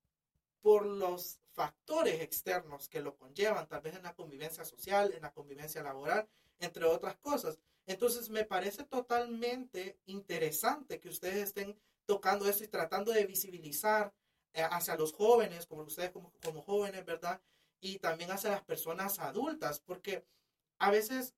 por 0.61 0.85
los 0.85 1.39
factores 1.51 2.21
externos 2.21 2.87
que 2.87 3.01
lo 3.01 3.15
conllevan, 3.15 3.67
tal 3.67 3.81
vez 3.81 3.95
en 3.95 4.03
la 4.03 4.13
convivencia 4.15 4.63
social, 4.63 5.13
en 5.13 5.21
la 5.21 5.31
convivencia 5.31 5.83
laboral, 5.83 6.27
entre 6.59 6.85
otras 6.85 7.17
cosas. 7.17 7.59
Entonces 7.85 8.29
me 8.29 8.45
parece 8.45 8.83
totalmente 8.83 9.99
interesante 10.05 10.99
que 10.99 11.09
ustedes 11.09 11.37
estén 11.37 11.77
tocando 12.05 12.47
eso 12.47 12.63
y 12.63 12.67
tratando 12.67 13.11
de 13.11 13.25
visibilizar 13.25 14.13
eh, 14.53 14.63
hacia 14.63 14.95
los 14.95 15.13
jóvenes, 15.13 15.65
como 15.65 15.83
ustedes 15.83 16.11
como, 16.11 16.31
como 16.43 16.61
jóvenes, 16.61 17.05
¿verdad? 17.05 17.41
Y 17.81 17.99
también 17.99 18.31
hacia 18.31 18.51
las 18.51 18.63
personas 18.63 19.19
adultas, 19.19 19.79
porque 19.79 20.25
a 20.79 20.91
veces 20.91 21.35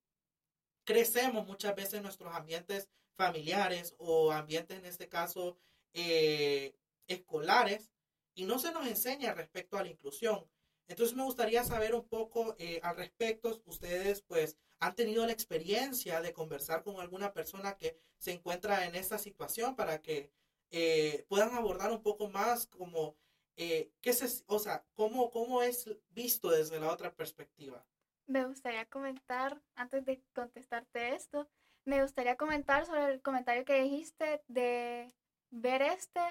crecemos 0.84 1.46
muchas 1.46 1.76
veces 1.76 1.96
en 1.96 2.04
nuestros 2.04 2.34
ambientes 2.34 2.90
familiares 3.16 3.96
o 3.98 4.32
ambientes, 4.32 4.78
en 4.78 4.86
este 4.86 5.08
caso, 5.08 5.58
eh, 5.94 6.74
escolares, 7.08 7.92
y 8.34 8.46
no 8.46 8.60
se 8.60 8.72
nos 8.72 8.88
enseña 8.88 9.34
respecto 9.34 9.78
a 9.78 9.84
la 9.84 9.90
inclusión. 9.90 10.46
Entonces 10.88 11.16
me 11.16 11.24
gustaría 11.24 11.64
saber 11.64 11.96
un 11.96 12.08
poco 12.08 12.56
eh, 12.58 12.80
al 12.84 12.98
respecto. 12.98 13.62
Ustedes 13.66 14.22
pues 14.22 14.58
han 14.80 14.96
tenido 14.96 15.26
la 15.26 15.32
experiencia 15.32 16.22
de 16.22 16.34
conversar 16.34 16.84
con 16.84 17.00
alguna 17.00 17.34
persona 17.34 17.78
que 17.78 17.98
se 18.18 18.32
encuentra 18.32 18.86
en 18.86 18.96
esta 18.96 19.18
situación 19.18 19.76
para 19.76 20.02
que 20.02 20.32
eh, 20.70 21.26
puedan 21.30 21.54
abordar 21.54 21.92
un 21.92 22.02
poco 22.02 22.30
más 22.30 22.68
como 22.68 23.16
qué 23.56 24.14
se, 24.14 24.44
o 24.48 24.58
sea, 24.58 24.84
cómo, 24.96 25.30
cómo 25.30 25.62
es 25.62 25.86
visto 26.10 26.50
desde 26.50 26.80
la 26.80 26.92
otra 26.92 27.14
perspectiva 27.14 27.86
me 28.32 28.46
gustaría 28.46 28.86
comentar, 28.86 29.62
antes 29.76 30.06
de 30.06 30.24
contestarte 30.34 31.14
esto, 31.16 31.48
me 31.86 32.02
gustaría 32.02 32.38
comentar 32.38 32.86
sobre 32.86 33.14
el 33.14 33.22
comentario 33.22 33.66
que 33.66 33.82
dijiste 33.82 34.42
de 34.48 35.14
ver 35.50 35.82
este, 35.82 36.22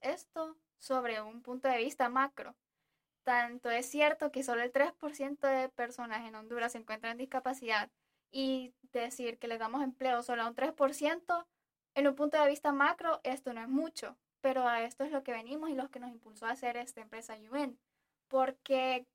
esto 0.00 0.56
sobre 0.80 1.22
un 1.22 1.42
punto 1.42 1.68
de 1.68 1.78
vista 1.78 2.08
macro. 2.08 2.56
Tanto 3.22 3.70
es 3.70 3.86
cierto 3.86 4.32
que 4.32 4.42
solo 4.42 4.62
el 4.62 4.72
3% 4.72 5.46
de 5.46 5.68
personas 5.68 6.26
en 6.26 6.34
Honduras 6.34 6.72
se 6.72 6.78
encuentran 6.78 7.12
en 7.12 7.18
discapacidad 7.18 7.90
y 8.32 8.74
decir 8.92 9.38
que 9.38 9.46
le 9.46 9.58
damos 9.58 9.82
empleo 9.82 10.22
solo 10.22 10.42
a 10.42 10.48
un 10.48 10.56
3%, 10.56 11.46
en 11.94 12.08
un 12.08 12.14
punto 12.14 12.40
de 12.40 12.48
vista 12.48 12.72
macro, 12.72 13.20
esto 13.24 13.52
no 13.52 13.60
es 13.60 13.68
mucho, 13.68 14.16
pero 14.40 14.66
a 14.66 14.82
esto 14.82 15.04
es 15.04 15.12
lo 15.12 15.22
que 15.22 15.32
venimos 15.32 15.70
y 15.70 15.74
lo 15.74 15.90
que 15.90 16.00
nos 16.00 16.10
impulsó 16.10 16.46
a 16.46 16.52
hacer 16.52 16.76
esta 16.76 17.00
empresa 17.00 17.36
UN. 17.50 17.78
Porque 18.28 19.06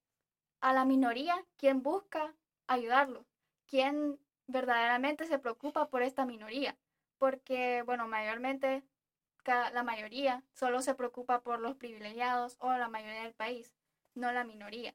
a 0.62 0.74
la 0.74 0.86
minoría 0.86 1.36
quien 1.58 1.82
busca 1.82 2.36
ayudarlo, 2.68 3.26
quien 3.66 4.20
verdaderamente 4.48 5.26
se 5.26 5.40
preocupa 5.40 5.90
por 5.90 6.04
esta 6.04 6.26
minoría, 6.26 6.78
porque, 7.18 7.82
bueno, 7.84 8.08
mayormente 8.08 8.84
la 9.46 9.84
mayoría 9.84 10.44
solo 10.54 10.82
se 10.82 10.96
preocupa 10.96 11.42
por 11.42 11.60
los 11.60 11.76
privilegiados 11.76 12.58
o 12.60 12.72
la 12.74 12.90
mayoría 12.90 13.24
del 13.24 13.34
país, 13.34 13.74
no 14.14 14.32
la 14.32 14.44
minoría. 14.44 14.94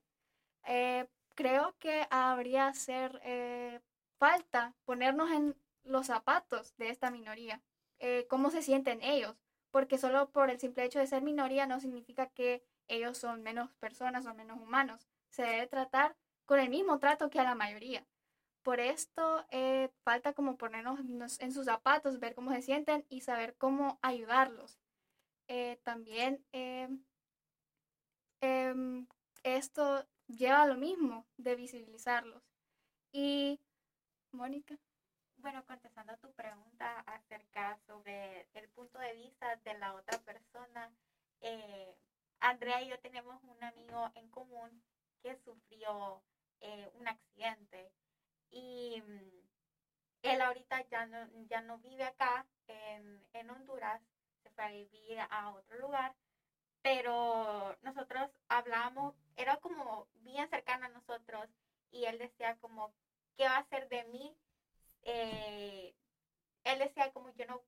Eh, 0.65 1.07
creo 1.35 1.75
que 1.79 2.07
habría 2.11 2.73
ser 2.75 3.21
eh, 3.25 3.81
falta 4.19 4.75
ponernos 4.85 5.31
en 5.31 5.57
los 5.85 6.07
zapatos 6.07 6.77
de 6.77 6.91
esta 6.91 7.11
minoría, 7.11 7.61
eh, 7.99 8.27
cómo 8.29 8.51
se 8.51 8.63
sienten 8.63 9.03
ellos, 9.03 9.37
porque 9.71 9.99
solo 9.99 10.31
por 10.31 10.51
el 10.51 10.61
simple 10.61 10.85
hecho 10.85 10.99
de 10.99 11.07
ser 11.07 11.23
minoría 11.23 11.67
no 11.67 11.81
significa 11.81 12.27
que 12.27 12.63
ellos 12.89 13.19
son 13.19 13.43
menos 13.43 13.71
personas 13.75 14.27
o 14.27 14.35
menos 14.35 14.59
humanos 14.61 15.09
se 15.31 15.43
debe 15.43 15.67
tratar 15.67 16.17
con 16.45 16.59
el 16.59 16.69
mismo 16.69 16.99
trato 16.99 17.31
que 17.31 17.41
a 17.41 17.45
la 17.45 17.55
mayoría. 17.55 18.05
Por 18.63 18.79
esto 18.79 19.47
eh, 19.51 19.91
falta 20.05 20.35
como 20.35 20.59
ponernos 20.59 21.01
en 21.41 21.53
sus 21.53 21.65
zapatos, 21.65 22.21
ver 22.21 22.35
cómo 22.35 22.53
se 22.53 22.61
sienten 22.61 23.07
y 23.09 23.23
saber 23.23 23.57
cómo 23.57 23.99
ayudarlos. 24.03 24.79
Eh, 25.49 25.81
también 25.83 26.45
eh, 26.53 26.89
em, 28.43 29.07
esto 29.43 30.07
lleva 30.27 30.63
a 30.63 30.67
lo 30.67 30.77
mismo 30.77 31.27
de 31.39 31.57
visibilizarlos. 31.57 32.43
Y, 33.13 33.59
Mónica. 34.31 34.79
Bueno, 35.39 35.65
contestando 35.65 36.17
tu 36.19 36.31
pregunta 36.33 37.01
acerca 37.01 37.79
sobre 37.87 38.47
el 38.53 38.69
punto 38.69 38.99
de 38.99 39.15
vista 39.15 39.57
de 39.57 39.79
la 39.79 39.95
otra 39.95 40.19
persona, 40.19 40.93
Andrea 42.41 42.83
y 42.83 42.89
yo 42.89 42.99
tenemos 43.01 43.43
un 43.45 43.65
amigo 43.65 44.11
en 44.15 44.29
común 44.29 44.83
que 45.23 45.35
sufrió 45.37 46.23
un 46.95 47.09
accidente. 47.09 47.91
Y 48.51 49.01
mm, 49.01 49.31
él 50.23 50.41
ahorita 50.41 50.83
ya 50.91 51.07
no, 51.07 51.29
ya 51.49 51.61
no 51.61 51.79
vive 51.79 52.05
acá 52.05 52.47
en, 52.69 53.25
en 53.33 53.51
Honduras, 53.51 54.01
se 54.43 54.51
fue 54.51 54.65
a 54.65 54.69
vivir 54.71 55.19
a 55.31 55.51
otro 55.51 55.79
lugar, 55.79 56.15
pero 56.83 57.75
nosotros 57.83 58.31
hablamos, 58.49 59.15
era 59.37 59.57
como 59.59 60.07
bien 60.15 60.49
cercano 60.49 60.87
a 60.87 60.89
nosotros 60.89 61.49
y 61.91 62.05
él 62.05 62.19
decía 62.19 62.55
como, 62.57 62.91
¿qué 63.37 63.45
va 63.45 63.57
a 63.57 63.59
hacer 63.61 63.89
de 63.89 64.05
mí? 64.05 64.35
Eh, 65.03 65.93
él 66.65 66.79
decía 66.79 67.11
como 67.11 67.31
yo 67.31 67.47
no 67.47 67.63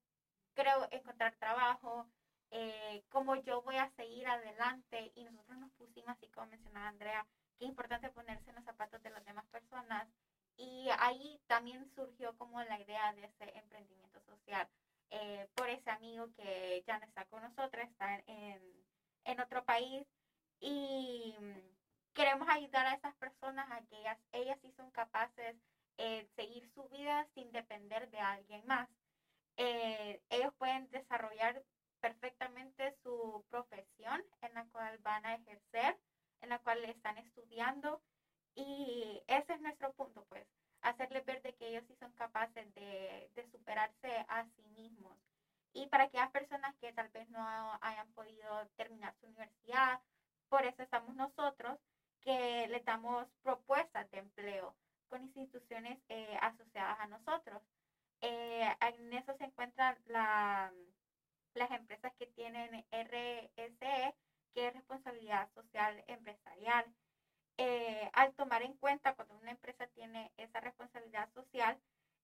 creo 0.55 0.87
encontrar 0.91 1.35
trabajo, 1.37 2.07
eh, 2.51 3.03
cómo 3.09 3.37
yo 3.37 3.63
voy 3.63 3.77
a 3.77 3.89
seguir 3.97 4.27
adelante 4.27 5.11
y 5.15 5.25
nosotros 5.25 5.59
nos 5.59 5.71
pusimos 5.73 6.11
así 6.11 6.29
como 6.29 6.47
mencionaba 6.49 6.89
Andrea, 6.89 7.27
es 7.59 7.67
importante 7.67 8.11
ponerse 8.11 8.51
en 8.51 8.57
los 8.57 8.65
zapatos 8.65 9.03
de 9.03 9.11
las 9.11 9.25
demás 9.25 9.47
personas. 9.47 10.07
Y 10.57 10.89
ahí 10.99 11.41
también 11.47 11.91
surgió 11.95 12.37
como 12.39 12.63
la 12.63 12.81
idea 12.81 13.13
de 13.15 13.25
ese 13.25 13.59
emprendimiento 13.59 14.21
social 14.23 14.69
eh, 15.11 15.49
por 15.55 15.69
ese 15.69 15.91
amigo 15.91 16.33
que 16.35 16.83
ya 16.87 16.99
no 16.99 17.07
está 17.07 17.25
con 17.27 17.43
nosotros, 17.43 17.85
está 17.85 18.23
en, 18.27 18.63
en 19.25 19.41
otro 19.41 19.65
país. 19.65 20.07
Y 20.61 21.35
mm, 21.39 22.13
queremos 22.15 22.49
ayudar 22.49 22.87
a 22.87 22.95
esas 22.95 23.15
personas 23.17 23.71
a 23.71 23.83
que 23.87 23.99
ellas, 23.99 24.19
ellas 24.33 24.59
sí 24.63 24.73
son 24.77 24.91
capaces 24.91 25.57
de 25.97 26.29
seguir 26.37 26.69
su 26.75 26.89
vida 26.89 27.27
sin 27.35 27.53
depender 27.53 28.11
de 28.11 28.19
alguien 28.19 28.65
más. 28.67 28.89
Eh, 29.57 30.23
ellos 30.31 30.53
pueden 30.55 30.91
desarrollar 30.91 31.63
perfectamente 32.01 32.97
su 33.03 33.45
profesión 33.51 34.23
en 34.41 34.55
la 34.55 34.65
cual 34.67 34.99
van 34.99 35.25
a 35.27 35.35
ejercer 35.35 35.99
en 36.41 36.49
la 36.49 36.59
cual 36.59 36.85
están 36.85 37.19
estudiando 37.19 38.03
y 38.55 39.23
ese 39.27 39.55
es 39.55 39.61
nuestro 39.61 39.93
punto, 39.93 40.25
pues, 40.29 40.47
hacerles 40.83 41.25
ver 41.25 41.43
de 41.43 41.55
que 41.55 41.69
ellos 41.69 41.85
sí 41.87 41.95
son 41.97 42.13
capaces 42.13 42.75
de, 42.75 43.31
de 43.35 43.47
superarse 43.51 44.25
a 44.29 44.45
sí 44.57 44.63
mismos. 44.75 45.17
Y 45.73 45.87
para 45.87 46.05
aquellas 46.05 46.31
personas 46.31 46.75
que 46.81 46.93
tal 46.93 47.09
vez 47.09 47.29
no 47.31 47.79
hayan 47.81 48.13
podido 48.13 48.67
terminar 48.77 49.15
su 49.21 49.27
universidad, 49.27 50.01
por 50.49 50.65
eso 50.67 50.83
estamos 50.83 51.15
nosotros 51.15 51.79
que 52.21 52.69
les 52.69 52.85
damos 52.85 53.27
propuestas 53.43 54.11
de 54.11 54.19
empleo 54.19 54.75
con 55.09 55.23
instituciones 55.23 55.99
eh, 56.09 56.39
asociadas 56.41 56.99
a 57.01 57.07
nosotros. 57.07 57.63
Eh, 58.21 58.69
en 58.81 59.13
eso 59.13 59.35
se 59.37 59.45
encuentran 59.45 59.97
la, 60.07 60.73
las 61.55 61.71
empresas 61.73 62.13
que 62.19 62.27
tienen 62.27 62.85
RSE, 62.91 64.15
que 64.55 64.67
es 64.69 64.75
responsabilidad 64.75 65.51
social 65.55 66.05
empresarial. 66.07 66.85
Eh, 67.59 68.11
al 68.15 68.35
tomar 68.35 68.63
en 68.63 68.75
cuenta 68.75 69.15
cuando 69.15 69.37
una 69.37 69.51
empresa 69.51 69.87
tiene 69.89 70.33
esa 70.37 70.61
responsabilidad 70.61 71.31
social, 71.33 71.79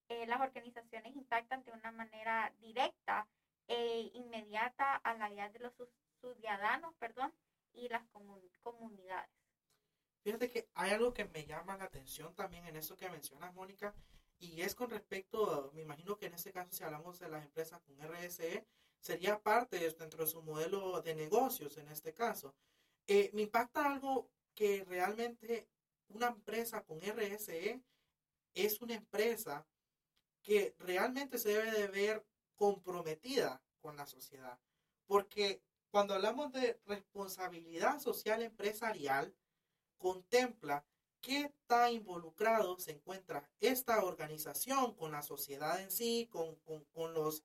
eh, 0.09 0.27
las 0.27 0.41
organizaciones 0.41 1.15
impactan 1.15 1.63
de 1.65 1.73
una 1.73 1.93
manera 1.93 2.53
directa 2.61 3.27
e 3.67 4.11
inmediata 4.15 4.97
a 4.97 5.15
la 5.15 5.29
vida 5.29 5.49
de 5.51 5.59
los 5.59 5.73
ciudadanos 6.21 6.95
perdón, 6.99 7.33
y 7.75 7.89
las 7.89 8.03
comunidades. 8.63 9.31
Fíjate 10.23 10.51
que 10.51 10.69
hay 10.75 10.93
algo 10.93 11.13
que 11.13 11.27
me 11.27 11.47
llama 11.47 11.77
la 11.77 11.85
atención 11.85 12.35
también 12.35 12.67
en 12.67 12.77
eso 12.77 12.97
que 12.97 13.09
mencionas, 13.09 13.55
Mónica, 13.55 13.95
y 14.39 14.63
es 14.63 14.75
con 14.75 14.91
respecto, 14.91 15.71
me 15.75 15.83
imagino 15.83 16.17
que 16.17 16.27
en 16.27 16.35
este 16.35 16.53
caso 16.53 16.73
si 16.73 16.85
hablamos 16.85 17.19
de 17.19 17.29
las 17.29 17.45
empresas 17.45 17.81
con 17.81 18.01
RSE, 18.01 18.67
sería 19.01 19.41
parte 19.41 19.79
dentro 19.79 20.25
de 20.25 20.31
su 20.31 20.43
modelo 20.43 21.01
de 21.03 21.15
negocios 21.15 21.77
en 21.79 21.89
este 21.89 22.13
caso. 22.13 22.55
Eh, 23.07 23.31
me 23.33 23.43
impacta 23.43 23.87
algo 23.87 24.31
que 24.59 24.85
realmente 24.89 25.69
una 26.09 26.27
empresa 26.27 26.83
con 26.83 27.01
RSE 27.01 27.81
es 28.55 28.81
una 28.81 28.95
empresa 28.95 29.65
que 30.43 30.75
realmente 30.81 31.39
se 31.39 31.51
debe 31.51 31.71
de 31.71 31.87
ver 31.87 32.27
comprometida 32.57 33.63
con 33.81 33.97
la 33.97 34.05
sociedad. 34.05 34.59
Porque 35.07 35.63
cuando 35.93 36.15
hablamos 36.15 36.51
de 36.51 36.81
responsabilidad 36.87 38.01
social 38.01 38.43
empresarial, 38.43 39.33
contempla 39.97 40.85
qué 41.21 41.55
tan 41.69 41.93
involucrado 41.93 42.81
se 42.81 42.91
encuentra 42.91 43.49
esta 43.61 44.05
organización 44.05 44.97
con 44.97 45.13
la 45.13 45.23
sociedad 45.23 45.81
en 45.81 45.93
sí, 45.93 46.29
con, 46.33 46.57
con, 46.57 47.15
los, 47.15 47.45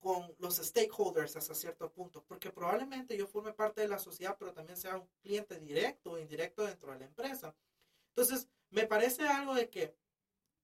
con 0.00 0.34
los 0.38 0.56
stakeholders 0.56 1.36
hasta 1.36 1.54
cierto 1.54 1.90
punto, 1.92 2.22
porque 2.24 2.50
probablemente 2.50 3.16
yo 3.16 3.26
forme 3.26 3.52
parte 3.52 3.80
de 3.80 3.88
la 3.88 3.98
sociedad, 3.98 4.36
pero 4.38 4.52
también 4.52 4.76
sea 4.76 4.96
un 4.96 5.08
cliente 5.22 5.58
directo 5.58 6.12
o 6.12 6.18
indirecto 6.18 6.64
dentro 6.64 6.92
de 6.92 6.98
la 7.00 7.04
empresa. 7.06 7.54
Entonces, 8.10 8.48
me 8.70 8.86
parece 8.86 9.26
algo 9.26 9.54
de 9.54 9.68
que 9.68 9.96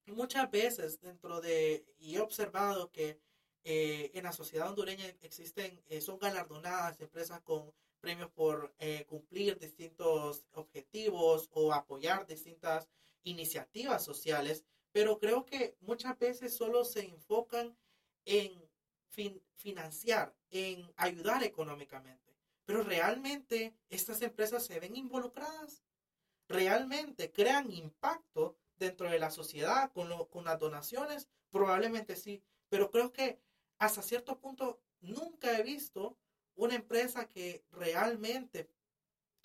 muchas 0.07 0.51
veces 0.51 1.01
dentro 1.01 1.41
de, 1.41 1.85
y 1.99 2.17
he 2.17 2.21
observado 2.21 2.91
que 2.91 3.21
eh, 3.65 4.11
en 4.15 4.25
la 4.25 4.33
sociedad 4.33 4.69
hondureña 4.69 5.07
existen, 5.21 5.83
eh, 5.87 6.01
son 6.01 6.19
galardonadas 6.19 7.01
empresas 7.01 7.41
con 7.43 7.73
premios 8.01 8.31
por 8.31 8.75
eh, 8.79 9.05
cumplir 9.07 9.59
distintos 9.59 10.45
objetivos 10.53 11.49
o 11.53 11.73
apoyar 11.73 12.27
distintas 12.27 12.89
iniciativas 13.23 14.05
sociales, 14.05 14.65
pero 14.91 15.19
creo 15.19 15.47
que 15.47 15.77
muchas 15.81 16.19
veces 16.19 16.57
solo 16.57 16.85
se 16.85 17.05
enfocan 17.05 17.77
en 18.25 18.62
financiar, 19.55 20.35
en 20.51 20.91
ayudar 20.97 21.43
económicamente. 21.43 22.35
Pero 22.65 22.83
realmente 22.83 23.75
estas 23.89 24.23
empresas 24.23 24.65
se 24.65 24.81
ven 24.81 24.97
involucradas, 24.97 25.83
realmente 26.49 27.33
crean 27.33 27.71
impacto 27.71 28.57
dentro 28.77 29.11
de 29.11 29.19
la 29.19 29.31
sociedad 29.31 29.93
con, 29.93 30.09
con 30.27 30.45
las 30.45 30.59
donaciones, 30.59 31.29
probablemente 31.51 32.17
sí, 32.17 32.43
pero 32.69 32.91
creo 32.91 33.13
que 33.13 33.39
hasta 33.79 34.03
cierto 34.03 34.39
punto 34.39 34.81
nunca 35.01 35.59
he 35.59 35.63
visto 35.63 36.17
una 36.55 36.75
empresa 36.75 37.29
que 37.29 37.65
realmente 37.71 38.69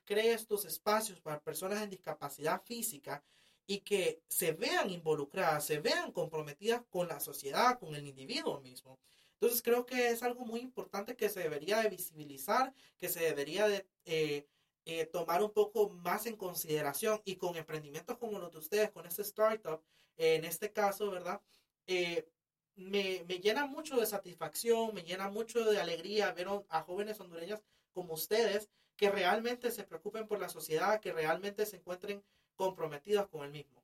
cree 0.05 0.33
estos 0.33 0.65
espacios 0.65 1.19
para 1.19 1.41
personas 1.41 1.81
en 1.81 1.89
discapacidad 1.89 2.61
física 2.63 3.23
y 3.65 3.81
que 3.81 4.23
se 4.29 4.53
vean 4.53 4.89
involucradas, 4.89 5.65
se 5.65 5.79
vean 5.79 6.11
comprometidas 6.13 6.83
con 6.89 7.07
la 7.07 7.19
sociedad, 7.19 7.77
con 7.77 7.93
el 7.95 8.07
individuo 8.07 8.61
mismo. 8.61 8.97
Entonces 9.39 9.61
creo 9.61 9.85
que 9.85 10.09
es 10.09 10.23
algo 10.23 10.45
muy 10.45 10.61
importante 10.61 11.15
que 11.15 11.29
se 11.29 11.41
debería 11.41 11.79
de 11.79 11.89
visibilizar, 11.89 12.73
que 12.97 13.07
se 13.07 13.19
debería 13.19 13.67
de 13.67 13.85
eh, 14.05 14.47
eh, 14.85 15.05
tomar 15.05 15.43
un 15.43 15.51
poco 15.51 15.89
más 15.89 16.25
en 16.25 16.35
consideración 16.35 17.21
y 17.23 17.35
con 17.35 17.55
emprendimientos 17.55 18.17
como 18.17 18.39
los 18.39 18.51
de 18.51 18.57
ustedes, 18.57 18.91
con 18.91 19.05
este 19.05 19.21
startup, 19.21 19.83
en 20.17 20.43
este 20.43 20.71
caso, 20.71 21.11
¿verdad? 21.11 21.39
Eh, 21.85 22.27
me, 22.75 23.23
me, 23.27 23.39
llena 23.39 23.67
mucho 23.67 23.97
de 23.97 24.07
satisfacción, 24.07 24.93
me 24.95 25.03
llena 25.03 25.29
mucho 25.29 25.65
de 25.65 25.79
alegría 25.79 26.31
ver 26.31 26.47
a 26.69 26.81
jóvenes 26.81 27.19
hondureñas 27.19 27.61
como 27.93 28.13
ustedes 28.13 28.69
que 28.95 29.11
realmente 29.11 29.69
se 29.69 29.83
preocupen 29.83 30.27
por 30.27 30.39
la 30.39 30.49
sociedad, 30.49 30.99
que 30.99 31.13
realmente 31.13 31.65
se 31.65 31.77
encuentren 31.77 32.23
comprometidos 32.55 33.27
con 33.27 33.43
el 33.43 33.51
mismo. 33.51 33.83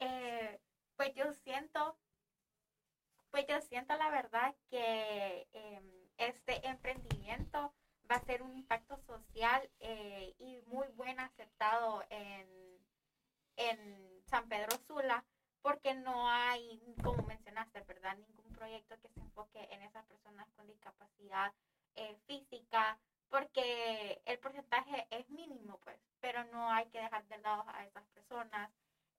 Eh, 0.00 0.58
pues 0.96 1.14
yo 1.14 1.32
siento, 1.44 1.96
pues 3.36 3.48
yo 3.48 3.60
siento 3.68 3.94
la 3.98 4.08
verdad 4.08 4.54
que 4.70 5.46
em, 5.52 5.84
este 6.16 6.66
emprendimiento 6.66 7.74
va 8.10 8.16
a 8.16 8.24
ser 8.24 8.40
un 8.40 8.56
impacto 8.56 8.96
social 9.06 9.70
eh, 9.80 10.34
y 10.38 10.62
muy 10.68 10.88
buen 10.94 11.20
aceptado 11.20 12.02
en, 12.08 12.48
en 13.56 14.22
San 14.24 14.48
Pedro 14.48 14.78
Sula 14.86 15.22
porque 15.60 15.92
no 15.92 16.30
hay, 16.30 16.80
como 17.04 17.24
mencionaste, 17.24 17.82
¿verdad? 17.82 18.16
Ningún 18.16 18.54
proyecto 18.54 18.98
que 19.02 19.10
se 19.10 19.20
enfoque 19.20 19.68
en 19.70 19.82
esas 19.82 20.06
personas 20.06 20.48
con 20.56 20.66
discapacidad 20.66 21.52
eh, 21.94 22.16
física, 22.26 22.98
porque 23.28 24.22
el 24.24 24.38
porcentaje 24.38 25.06
es 25.10 25.28
mínimo, 25.28 25.78
pues, 25.84 26.00
pero 26.20 26.42
no 26.44 26.70
hay 26.70 26.86
que 26.86 27.02
dejar 27.02 27.26
de 27.26 27.36
lado 27.36 27.66
a 27.68 27.84
esas 27.84 28.06
personas. 28.14 28.70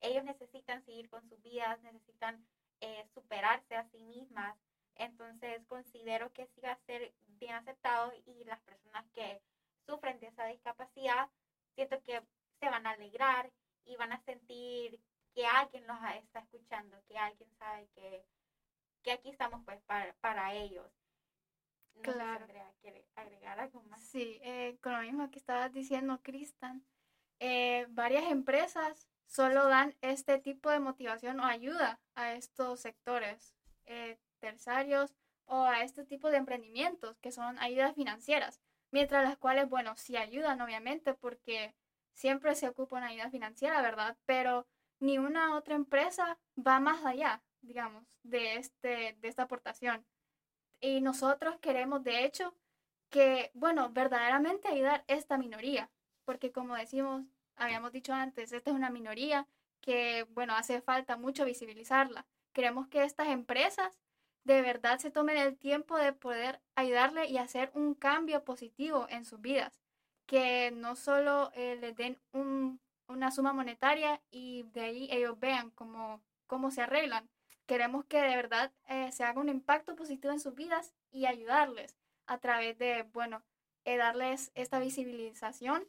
Ellos 0.01 0.23
necesitan 0.23 0.83
seguir 0.85 1.07
con 1.07 1.21
sus 1.29 1.39
vidas, 1.43 1.79
necesitan 1.81 2.43
eh, 2.81 3.05
superarse 3.13 3.75
a 3.75 3.89
sí 3.89 4.03
mismas. 4.03 4.57
Entonces, 4.95 5.63
considero 5.67 6.31
que 6.33 6.47
sí 6.47 6.61
va 6.61 6.71
a 6.71 6.85
ser 6.85 7.13
bien 7.27 7.53
aceptado 7.53 8.11
y 8.25 8.43
las 8.45 8.59
personas 8.61 9.05
que 9.13 9.41
sufren 9.85 10.19
de 10.19 10.27
esa 10.27 10.45
discapacidad, 10.45 11.29
siento 11.75 12.01
que 12.03 12.21
se 12.59 12.69
van 12.69 12.85
a 12.87 12.91
alegrar 12.91 13.51
y 13.85 13.95
van 13.95 14.11
a 14.11 14.21
sentir 14.23 14.99
que 15.33 15.45
alguien 15.45 15.85
los 15.85 15.97
está 16.15 16.39
escuchando, 16.39 16.97
que 17.07 17.17
alguien 17.17 17.49
sabe 17.57 17.87
que, 17.95 18.25
que 19.03 19.11
aquí 19.11 19.29
estamos 19.29 19.63
pues 19.65 19.79
para, 19.83 20.13
para 20.15 20.53
ellos. 20.53 20.91
claro. 22.01 22.47
¿quiere 22.81 23.05
agregar 23.15 23.59
algo 23.59 23.81
más? 23.83 24.01
Sí, 24.01 24.39
eh, 24.41 24.77
con 24.81 24.93
lo 24.93 25.01
mismo 25.01 25.29
que 25.29 25.39
estabas 25.39 25.71
diciendo, 25.71 26.19
Cristian, 26.23 26.83
eh, 27.39 27.85
varias 27.89 28.31
empresas 28.31 29.07
solo 29.27 29.67
dan 29.67 29.95
este 30.01 30.39
tipo 30.39 30.69
de 30.69 30.79
motivación 30.79 31.39
o 31.39 31.45
ayuda 31.45 31.99
a 32.15 32.33
estos 32.33 32.79
sectores 32.79 33.53
eh, 33.85 34.17
terciarios 34.39 35.13
o 35.45 35.63
a 35.63 35.81
este 35.83 36.03
tipo 36.05 36.29
de 36.29 36.37
emprendimientos 36.37 37.17
que 37.19 37.31
son 37.31 37.59
ayudas 37.59 37.95
financieras, 37.95 38.59
mientras 38.91 39.23
las 39.23 39.37
cuales, 39.37 39.69
bueno, 39.69 39.95
sí 39.95 40.17
ayudan 40.17 40.61
obviamente 40.61 41.13
porque 41.13 41.75
siempre 42.13 42.55
se 42.55 42.67
ocupa 42.67 42.97
una 42.97 43.07
ayuda 43.07 43.29
financiera, 43.29 43.81
¿verdad? 43.81 44.17
Pero 44.25 44.67
ni 44.99 45.17
una 45.19 45.55
otra 45.55 45.75
empresa 45.75 46.39
va 46.57 46.79
más 46.79 47.05
allá, 47.05 47.43
digamos, 47.61 48.19
de, 48.23 48.55
este, 48.55 49.17
de 49.19 49.27
esta 49.27 49.43
aportación. 49.43 50.05
Y 50.79 51.01
nosotros 51.01 51.57
queremos, 51.59 52.03
de 52.03 52.25
hecho, 52.25 52.55
que, 53.09 53.51
bueno, 53.53 53.89
verdaderamente 53.91 54.67
ayudar 54.67 55.03
esta 55.07 55.37
minoría, 55.37 55.89
porque 56.25 56.51
como 56.51 56.75
decimos, 56.75 57.25
habíamos 57.57 57.91
dicho 57.91 58.13
antes, 58.13 58.51
esta 58.51 58.69
es 58.69 58.75
una 58.75 58.89
minoría 58.89 59.47
que, 59.81 60.25
bueno, 60.31 60.55
hace 60.55 60.81
falta 60.81 61.17
mucho 61.17 61.45
visibilizarla. 61.45 62.25
Queremos 62.53 62.87
que 62.87 63.03
estas 63.03 63.27
empresas 63.27 63.99
de 64.43 64.61
verdad 64.61 64.99
se 64.99 65.11
tomen 65.11 65.37
el 65.37 65.57
tiempo 65.57 65.97
de 65.97 66.13
poder 66.13 66.61
ayudarle 66.75 67.27
y 67.27 67.37
hacer 67.37 67.69
un 67.73 67.93
cambio 67.93 68.43
positivo 68.45 69.05
en 69.09 69.25
sus 69.25 69.41
vidas, 69.41 69.81
que 70.25 70.71
no 70.71 70.95
solo 70.95 71.51
eh, 71.53 71.77
les 71.81 71.95
den 71.95 72.17
un, 72.31 72.79
una 73.07 73.31
suma 73.31 73.53
monetaria 73.53 74.21
y 74.31 74.63
de 74.73 74.81
ahí 74.81 75.09
ellos 75.11 75.37
vean 75.39 75.71
cómo, 75.71 76.21
cómo 76.47 76.71
se 76.71 76.81
arreglan. 76.81 77.29
Queremos 77.65 78.05
que 78.05 78.21
de 78.21 78.35
verdad 78.35 78.71
eh, 78.87 79.11
se 79.11 79.25
haga 79.25 79.41
un 79.41 79.49
impacto 79.49 79.95
positivo 79.95 80.31
en 80.31 80.39
sus 80.39 80.55
vidas 80.55 80.93
y 81.11 81.25
ayudarles 81.25 81.97
a 82.25 82.37
través 82.37 82.77
de, 82.77 83.03
bueno, 83.03 83.43
eh, 83.83 83.97
darles 83.97 84.51
esta 84.55 84.79
visibilización 84.79 85.87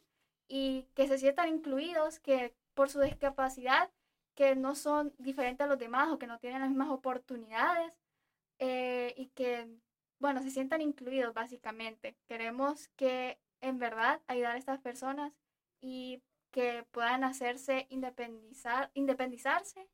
y 0.49 0.87
que 0.95 1.07
se 1.07 1.17
sientan 1.17 1.47
incluidos, 1.47 2.19
que 2.19 2.53
por 2.73 2.89
su 2.89 2.99
discapacidad, 2.99 3.89
que 4.35 4.55
no 4.55 4.75
son 4.75 5.13
diferentes 5.17 5.63
a 5.63 5.69
los 5.69 5.77
demás 5.77 6.11
o 6.11 6.17
que 6.17 6.27
no 6.27 6.39
tienen 6.39 6.61
las 6.61 6.69
mismas 6.69 6.89
oportunidades 6.89 7.97
eh, 8.57 9.13
y 9.15 9.27
que, 9.27 9.67
bueno, 10.19 10.41
se 10.41 10.49
sientan 10.49 10.81
incluidos 10.81 11.33
básicamente. 11.33 12.15
Queremos 12.27 12.89
que 12.95 13.39
en 13.61 13.79
verdad 13.79 14.21
ayudar 14.27 14.55
a 14.55 14.57
estas 14.57 14.79
personas 14.79 15.33
y 15.81 16.21
que 16.51 16.83
puedan 16.91 17.23
hacerse 17.23 17.85
independizar, 17.89 18.89
independizarse 18.93 19.87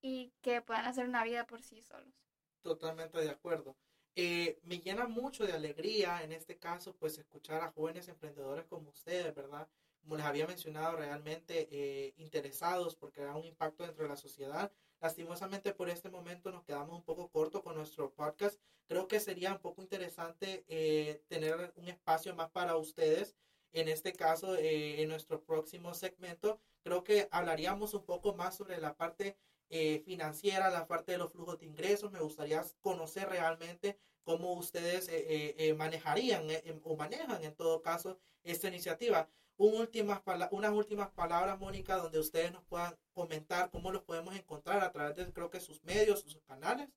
y 0.00 0.32
que 0.40 0.62
puedan 0.62 0.84
hacer 0.84 1.08
una 1.08 1.24
vida 1.24 1.46
por 1.46 1.62
sí 1.62 1.82
solos. 1.82 2.14
Totalmente 2.62 3.18
de 3.18 3.30
acuerdo. 3.30 3.76
Eh, 4.14 4.58
me 4.62 4.78
llena 4.78 5.06
mucho 5.06 5.46
de 5.46 5.52
alegría 5.52 6.22
en 6.22 6.32
este 6.32 6.58
caso, 6.58 6.94
pues 6.96 7.18
escuchar 7.18 7.62
a 7.62 7.72
jóvenes 7.72 8.08
emprendedores 8.08 8.66
como 8.66 8.90
ustedes, 8.90 9.34
¿verdad? 9.34 9.68
Como 10.06 10.18
les 10.18 10.26
había 10.26 10.46
mencionado, 10.46 10.96
realmente 10.96 11.66
eh, 11.68 12.14
interesados 12.18 12.94
por 12.94 13.10
crear 13.10 13.34
un 13.34 13.44
impacto 13.44 13.82
dentro 13.82 14.04
de 14.04 14.10
la 14.10 14.16
sociedad. 14.16 14.70
Lastimosamente 15.00 15.74
por 15.74 15.88
este 15.88 16.10
momento 16.10 16.52
nos 16.52 16.62
quedamos 16.62 16.94
un 16.96 17.02
poco 17.02 17.28
corto 17.28 17.60
con 17.64 17.74
nuestro 17.74 18.12
podcast. 18.12 18.60
Creo 18.86 19.08
que 19.08 19.18
sería 19.18 19.52
un 19.52 19.58
poco 19.58 19.82
interesante 19.82 20.64
eh, 20.68 21.24
tener 21.26 21.72
un 21.74 21.88
espacio 21.88 22.36
más 22.36 22.50
para 22.50 22.76
ustedes 22.76 23.36
en 23.76 23.88
este 23.88 24.14
caso, 24.14 24.56
eh, 24.56 25.02
en 25.02 25.10
nuestro 25.10 25.42
próximo 25.44 25.92
segmento, 25.92 26.58
creo 26.82 27.04
que 27.04 27.28
hablaríamos 27.30 27.92
un 27.92 28.06
poco 28.06 28.34
más 28.34 28.56
sobre 28.56 28.80
la 28.80 28.96
parte 28.96 29.36
eh, 29.68 30.00
financiera, 30.06 30.70
la 30.70 30.86
parte 30.86 31.12
de 31.12 31.18
los 31.18 31.30
flujos 31.30 31.58
de 31.58 31.66
ingresos. 31.66 32.10
Me 32.10 32.20
gustaría 32.20 32.64
conocer 32.80 33.28
realmente 33.28 33.98
cómo 34.22 34.54
ustedes 34.54 35.08
eh, 35.10 35.74
manejarían 35.76 36.46
o 36.84 36.96
manejan 36.96 37.44
en 37.44 37.54
todo 37.54 37.82
caso 37.82 38.18
esta 38.44 38.68
iniciativa. 38.68 39.28
Un 39.58 39.74
últimas 39.74 40.20
unas 40.50 40.72
últimas 40.72 41.08
palabras, 41.10 41.58
Mónica, 41.58 41.96
donde 41.96 42.18
ustedes 42.18 42.52
nos 42.52 42.62
puedan 42.64 42.94
comentar 43.14 43.70
cómo 43.70 43.90
los 43.90 44.02
podemos 44.02 44.36
encontrar 44.36 44.84
a 44.84 44.92
través 44.92 45.16
de, 45.16 45.32
creo 45.32 45.50
que 45.50 45.60
sus 45.60 45.82
medios, 45.84 46.20
sus 46.20 46.42
canales. 46.42 46.90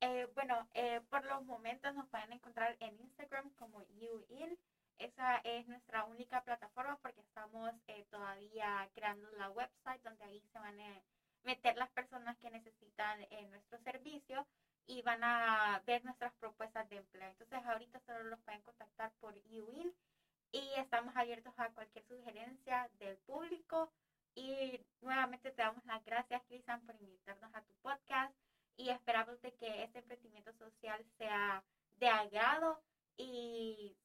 Eh, 0.00 0.28
bueno, 0.34 0.68
eh, 0.74 1.00
por 1.10 1.24
los 1.24 1.44
momentos 1.44 1.92
nos 1.94 2.08
pueden 2.08 2.32
encontrar 2.32 2.76
en 2.78 3.00
Instagram 3.00 3.50
como 3.54 3.82
YouIn. 3.82 4.56
Esa 4.98 5.38
es 5.38 5.66
nuestra 5.66 6.04
única 6.04 6.42
plataforma 6.42 6.98
porque 7.02 7.20
estamos 7.20 7.72
eh, 7.88 8.06
todavía 8.10 8.88
creando 8.94 9.28
la 9.32 9.50
website 9.50 10.02
donde 10.04 10.24
ahí 10.24 10.40
se 10.52 10.58
van 10.60 10.80
a 10.80 11.02
meter 11.42 11.76
las 11.76 11.90
personas 11.90 12.36
que 12.38 12.50
necesitan 12.50 13.26
nuestro 13.50 13.78
servicio 13.80 14.46
y 14.86 15.02
van 15.02 15.22
a 15.24 15.82
ver 15.84 16.04
nuestras 16.04 16.32
propuestas 16.34 16.88
de 16.90 16.96
empleo. 16.96 17.28
Entonces 17.28 17.60
ahorita 17.64 18.00
solo 18.06 18.22
los 18.24 18.40
pueden 18.40 18.62
contactar 18.62 19.12
por 19.20 19.34
YouIn 19.44 19.92
y 20.52 20.70
estamos 20.76 21.14
abiertos 21.16 21.52
a 21.56 21.70
cualquier 21.70 22.04
sugerencia 22.06 22.90
del 22.98 23.16
público. 23.18 23.92
Y 24.34 24.80
nuevamente 25.00 25.50
te 25.50 25.62
damos 25.62 25.84
las 25.84 26.04
gracias, 26.04 26.42
Cristian, 26.46 26.80
por 26.86 26.94
invitarnos 27.00 27.54
a 27.54 27.62
tu 27.62 27.74
podcast 27.82 28.34
y 28.76 28.90
esperamos 28.90 29.40
de 29.42 29.52
que 29.54 29.82
este 29.82 29.98
emprendimiento 29.98 30.52
social 30.52 31.04
sea 31.18 31.64
de 31.96 32.08
agrado 32.08 32.80
y 33.16 33.96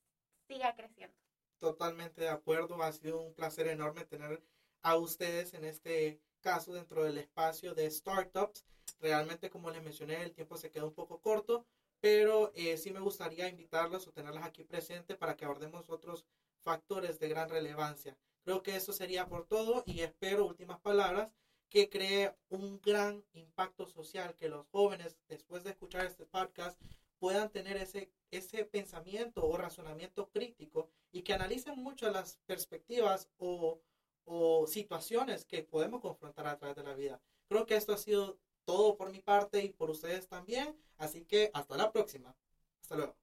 siga 0.48 0.76
creciendo. 0.76 1.16
Totalmente 1.60 2.22
de 2.22 2.30
acuerdo, 2.30 2.82
ha 2.82 2.92
sido 2.92 3.22
un 3.22 3.34
placer 3.36 3.68
enorme 3.68 4.06
tener 4.06 4.44
a 4.82 4.98
ustedes 4.98 5.54
en 5.54 5.64
este 5.64 6.20
caso 6.42 6.74
dentro 6.74 7.04
del 7.04 7.20
espacio 7.20 7.74
de 7.76 7.90
startups. 7.90 8.66
Realmente, 9.00 9.50
como 9.50 9.70
les 9.70 9.84
mencioné, 9.84 10.24
el 10.24 10.34
tiempo 10.34 10.58
se 10.58 10.72
queda 10.72 10.86
un 10.86 10.94
poco 10.94 11.22
corto, 11.22 11.66
pero 12.04 12.52
eh, 12.54 12.76
sí 12.76 12.92
me 12.92 13.00
gustaría 13.00 13.48
invitarlos 13.48 14.06
o 14.06 14.12
tenerlas 14.12 14.44
aquí 14.44 14.66
presentes 14.66 15.16
para 15.16 15.38
que 15.38 15.46
abordemos 15.46 15.90
otros 15.90 16.26
factores 16.60 17.18
de 17.18 17.30
gran 17.30 17.48
relevancia. 17.48 18.18
Creo 18.44 18.62
que 18.62 18.76
eso 18.76 18.92
sería 18.92 19.26
por 19.30 19.48
todo 19.48 19.84
y 19.86 20.02
espero, 20.02 20.46
últimas 20.46 20.82
palabras, 20.82 21.32
que 21.70 21.90
cree 21.90 22.36
un 22.50 22.82
gran 22.82 23.24
impacto 23.32 23.88
social, 23.88 24.36
que 24.36 24.50
los 24.50 24.68
jóvenes, 24.68 25.18
después 25.30 25.64
de 25.64 25.70
escuchar 25.70 26.06
este 26.06 26.26
podcast, 26.26 26.78
puedan 27.20 27.50
tener 27.50 27.78
ese, 27.78 28.12
ese 28.32 28.66
pensamiento 28.66 29.48
o 29.48 29.56
razonamiento 29.56 30.30
crítico 30.30 30.90
y 31.14 31.22
que 31.22 31.32
analicen 31.32 31.82
mucho 31.82 32.12
las 32.12 32.38
perspectivas 32.46 33.30
o, 33.38 33.80
o 34.26 34.68
situaciones 34.68 35.46
que 35.46 35.64
podemos 35.64 36.02
confrontar 36.02 36.48
a 36.48 36.58
través 36.58 36.76
de 36.76 36.84
la 36.84 36.96
vida. 36.96 37.22
Creo 37.48 37.66
que 37.66 37.78
esto 37.78 37.94
ha 37.94 37.98
sido 37.98 38.40
todo 38.66 38.98
por 38.98 39.12
mi 39.12 39.20
parte 39.20 39.64
y 39.64 39.70
por 39.70 39.90
ustedes 39.90 40.28
también, 40.28 40.76
así 40.98 41.26
que 41.26 41.52
hasta 41.54 41.78
la 41.78 41.92
próxima. 41.92 42.36
Hasta 42.82 42.96
luego. 42.96 43.23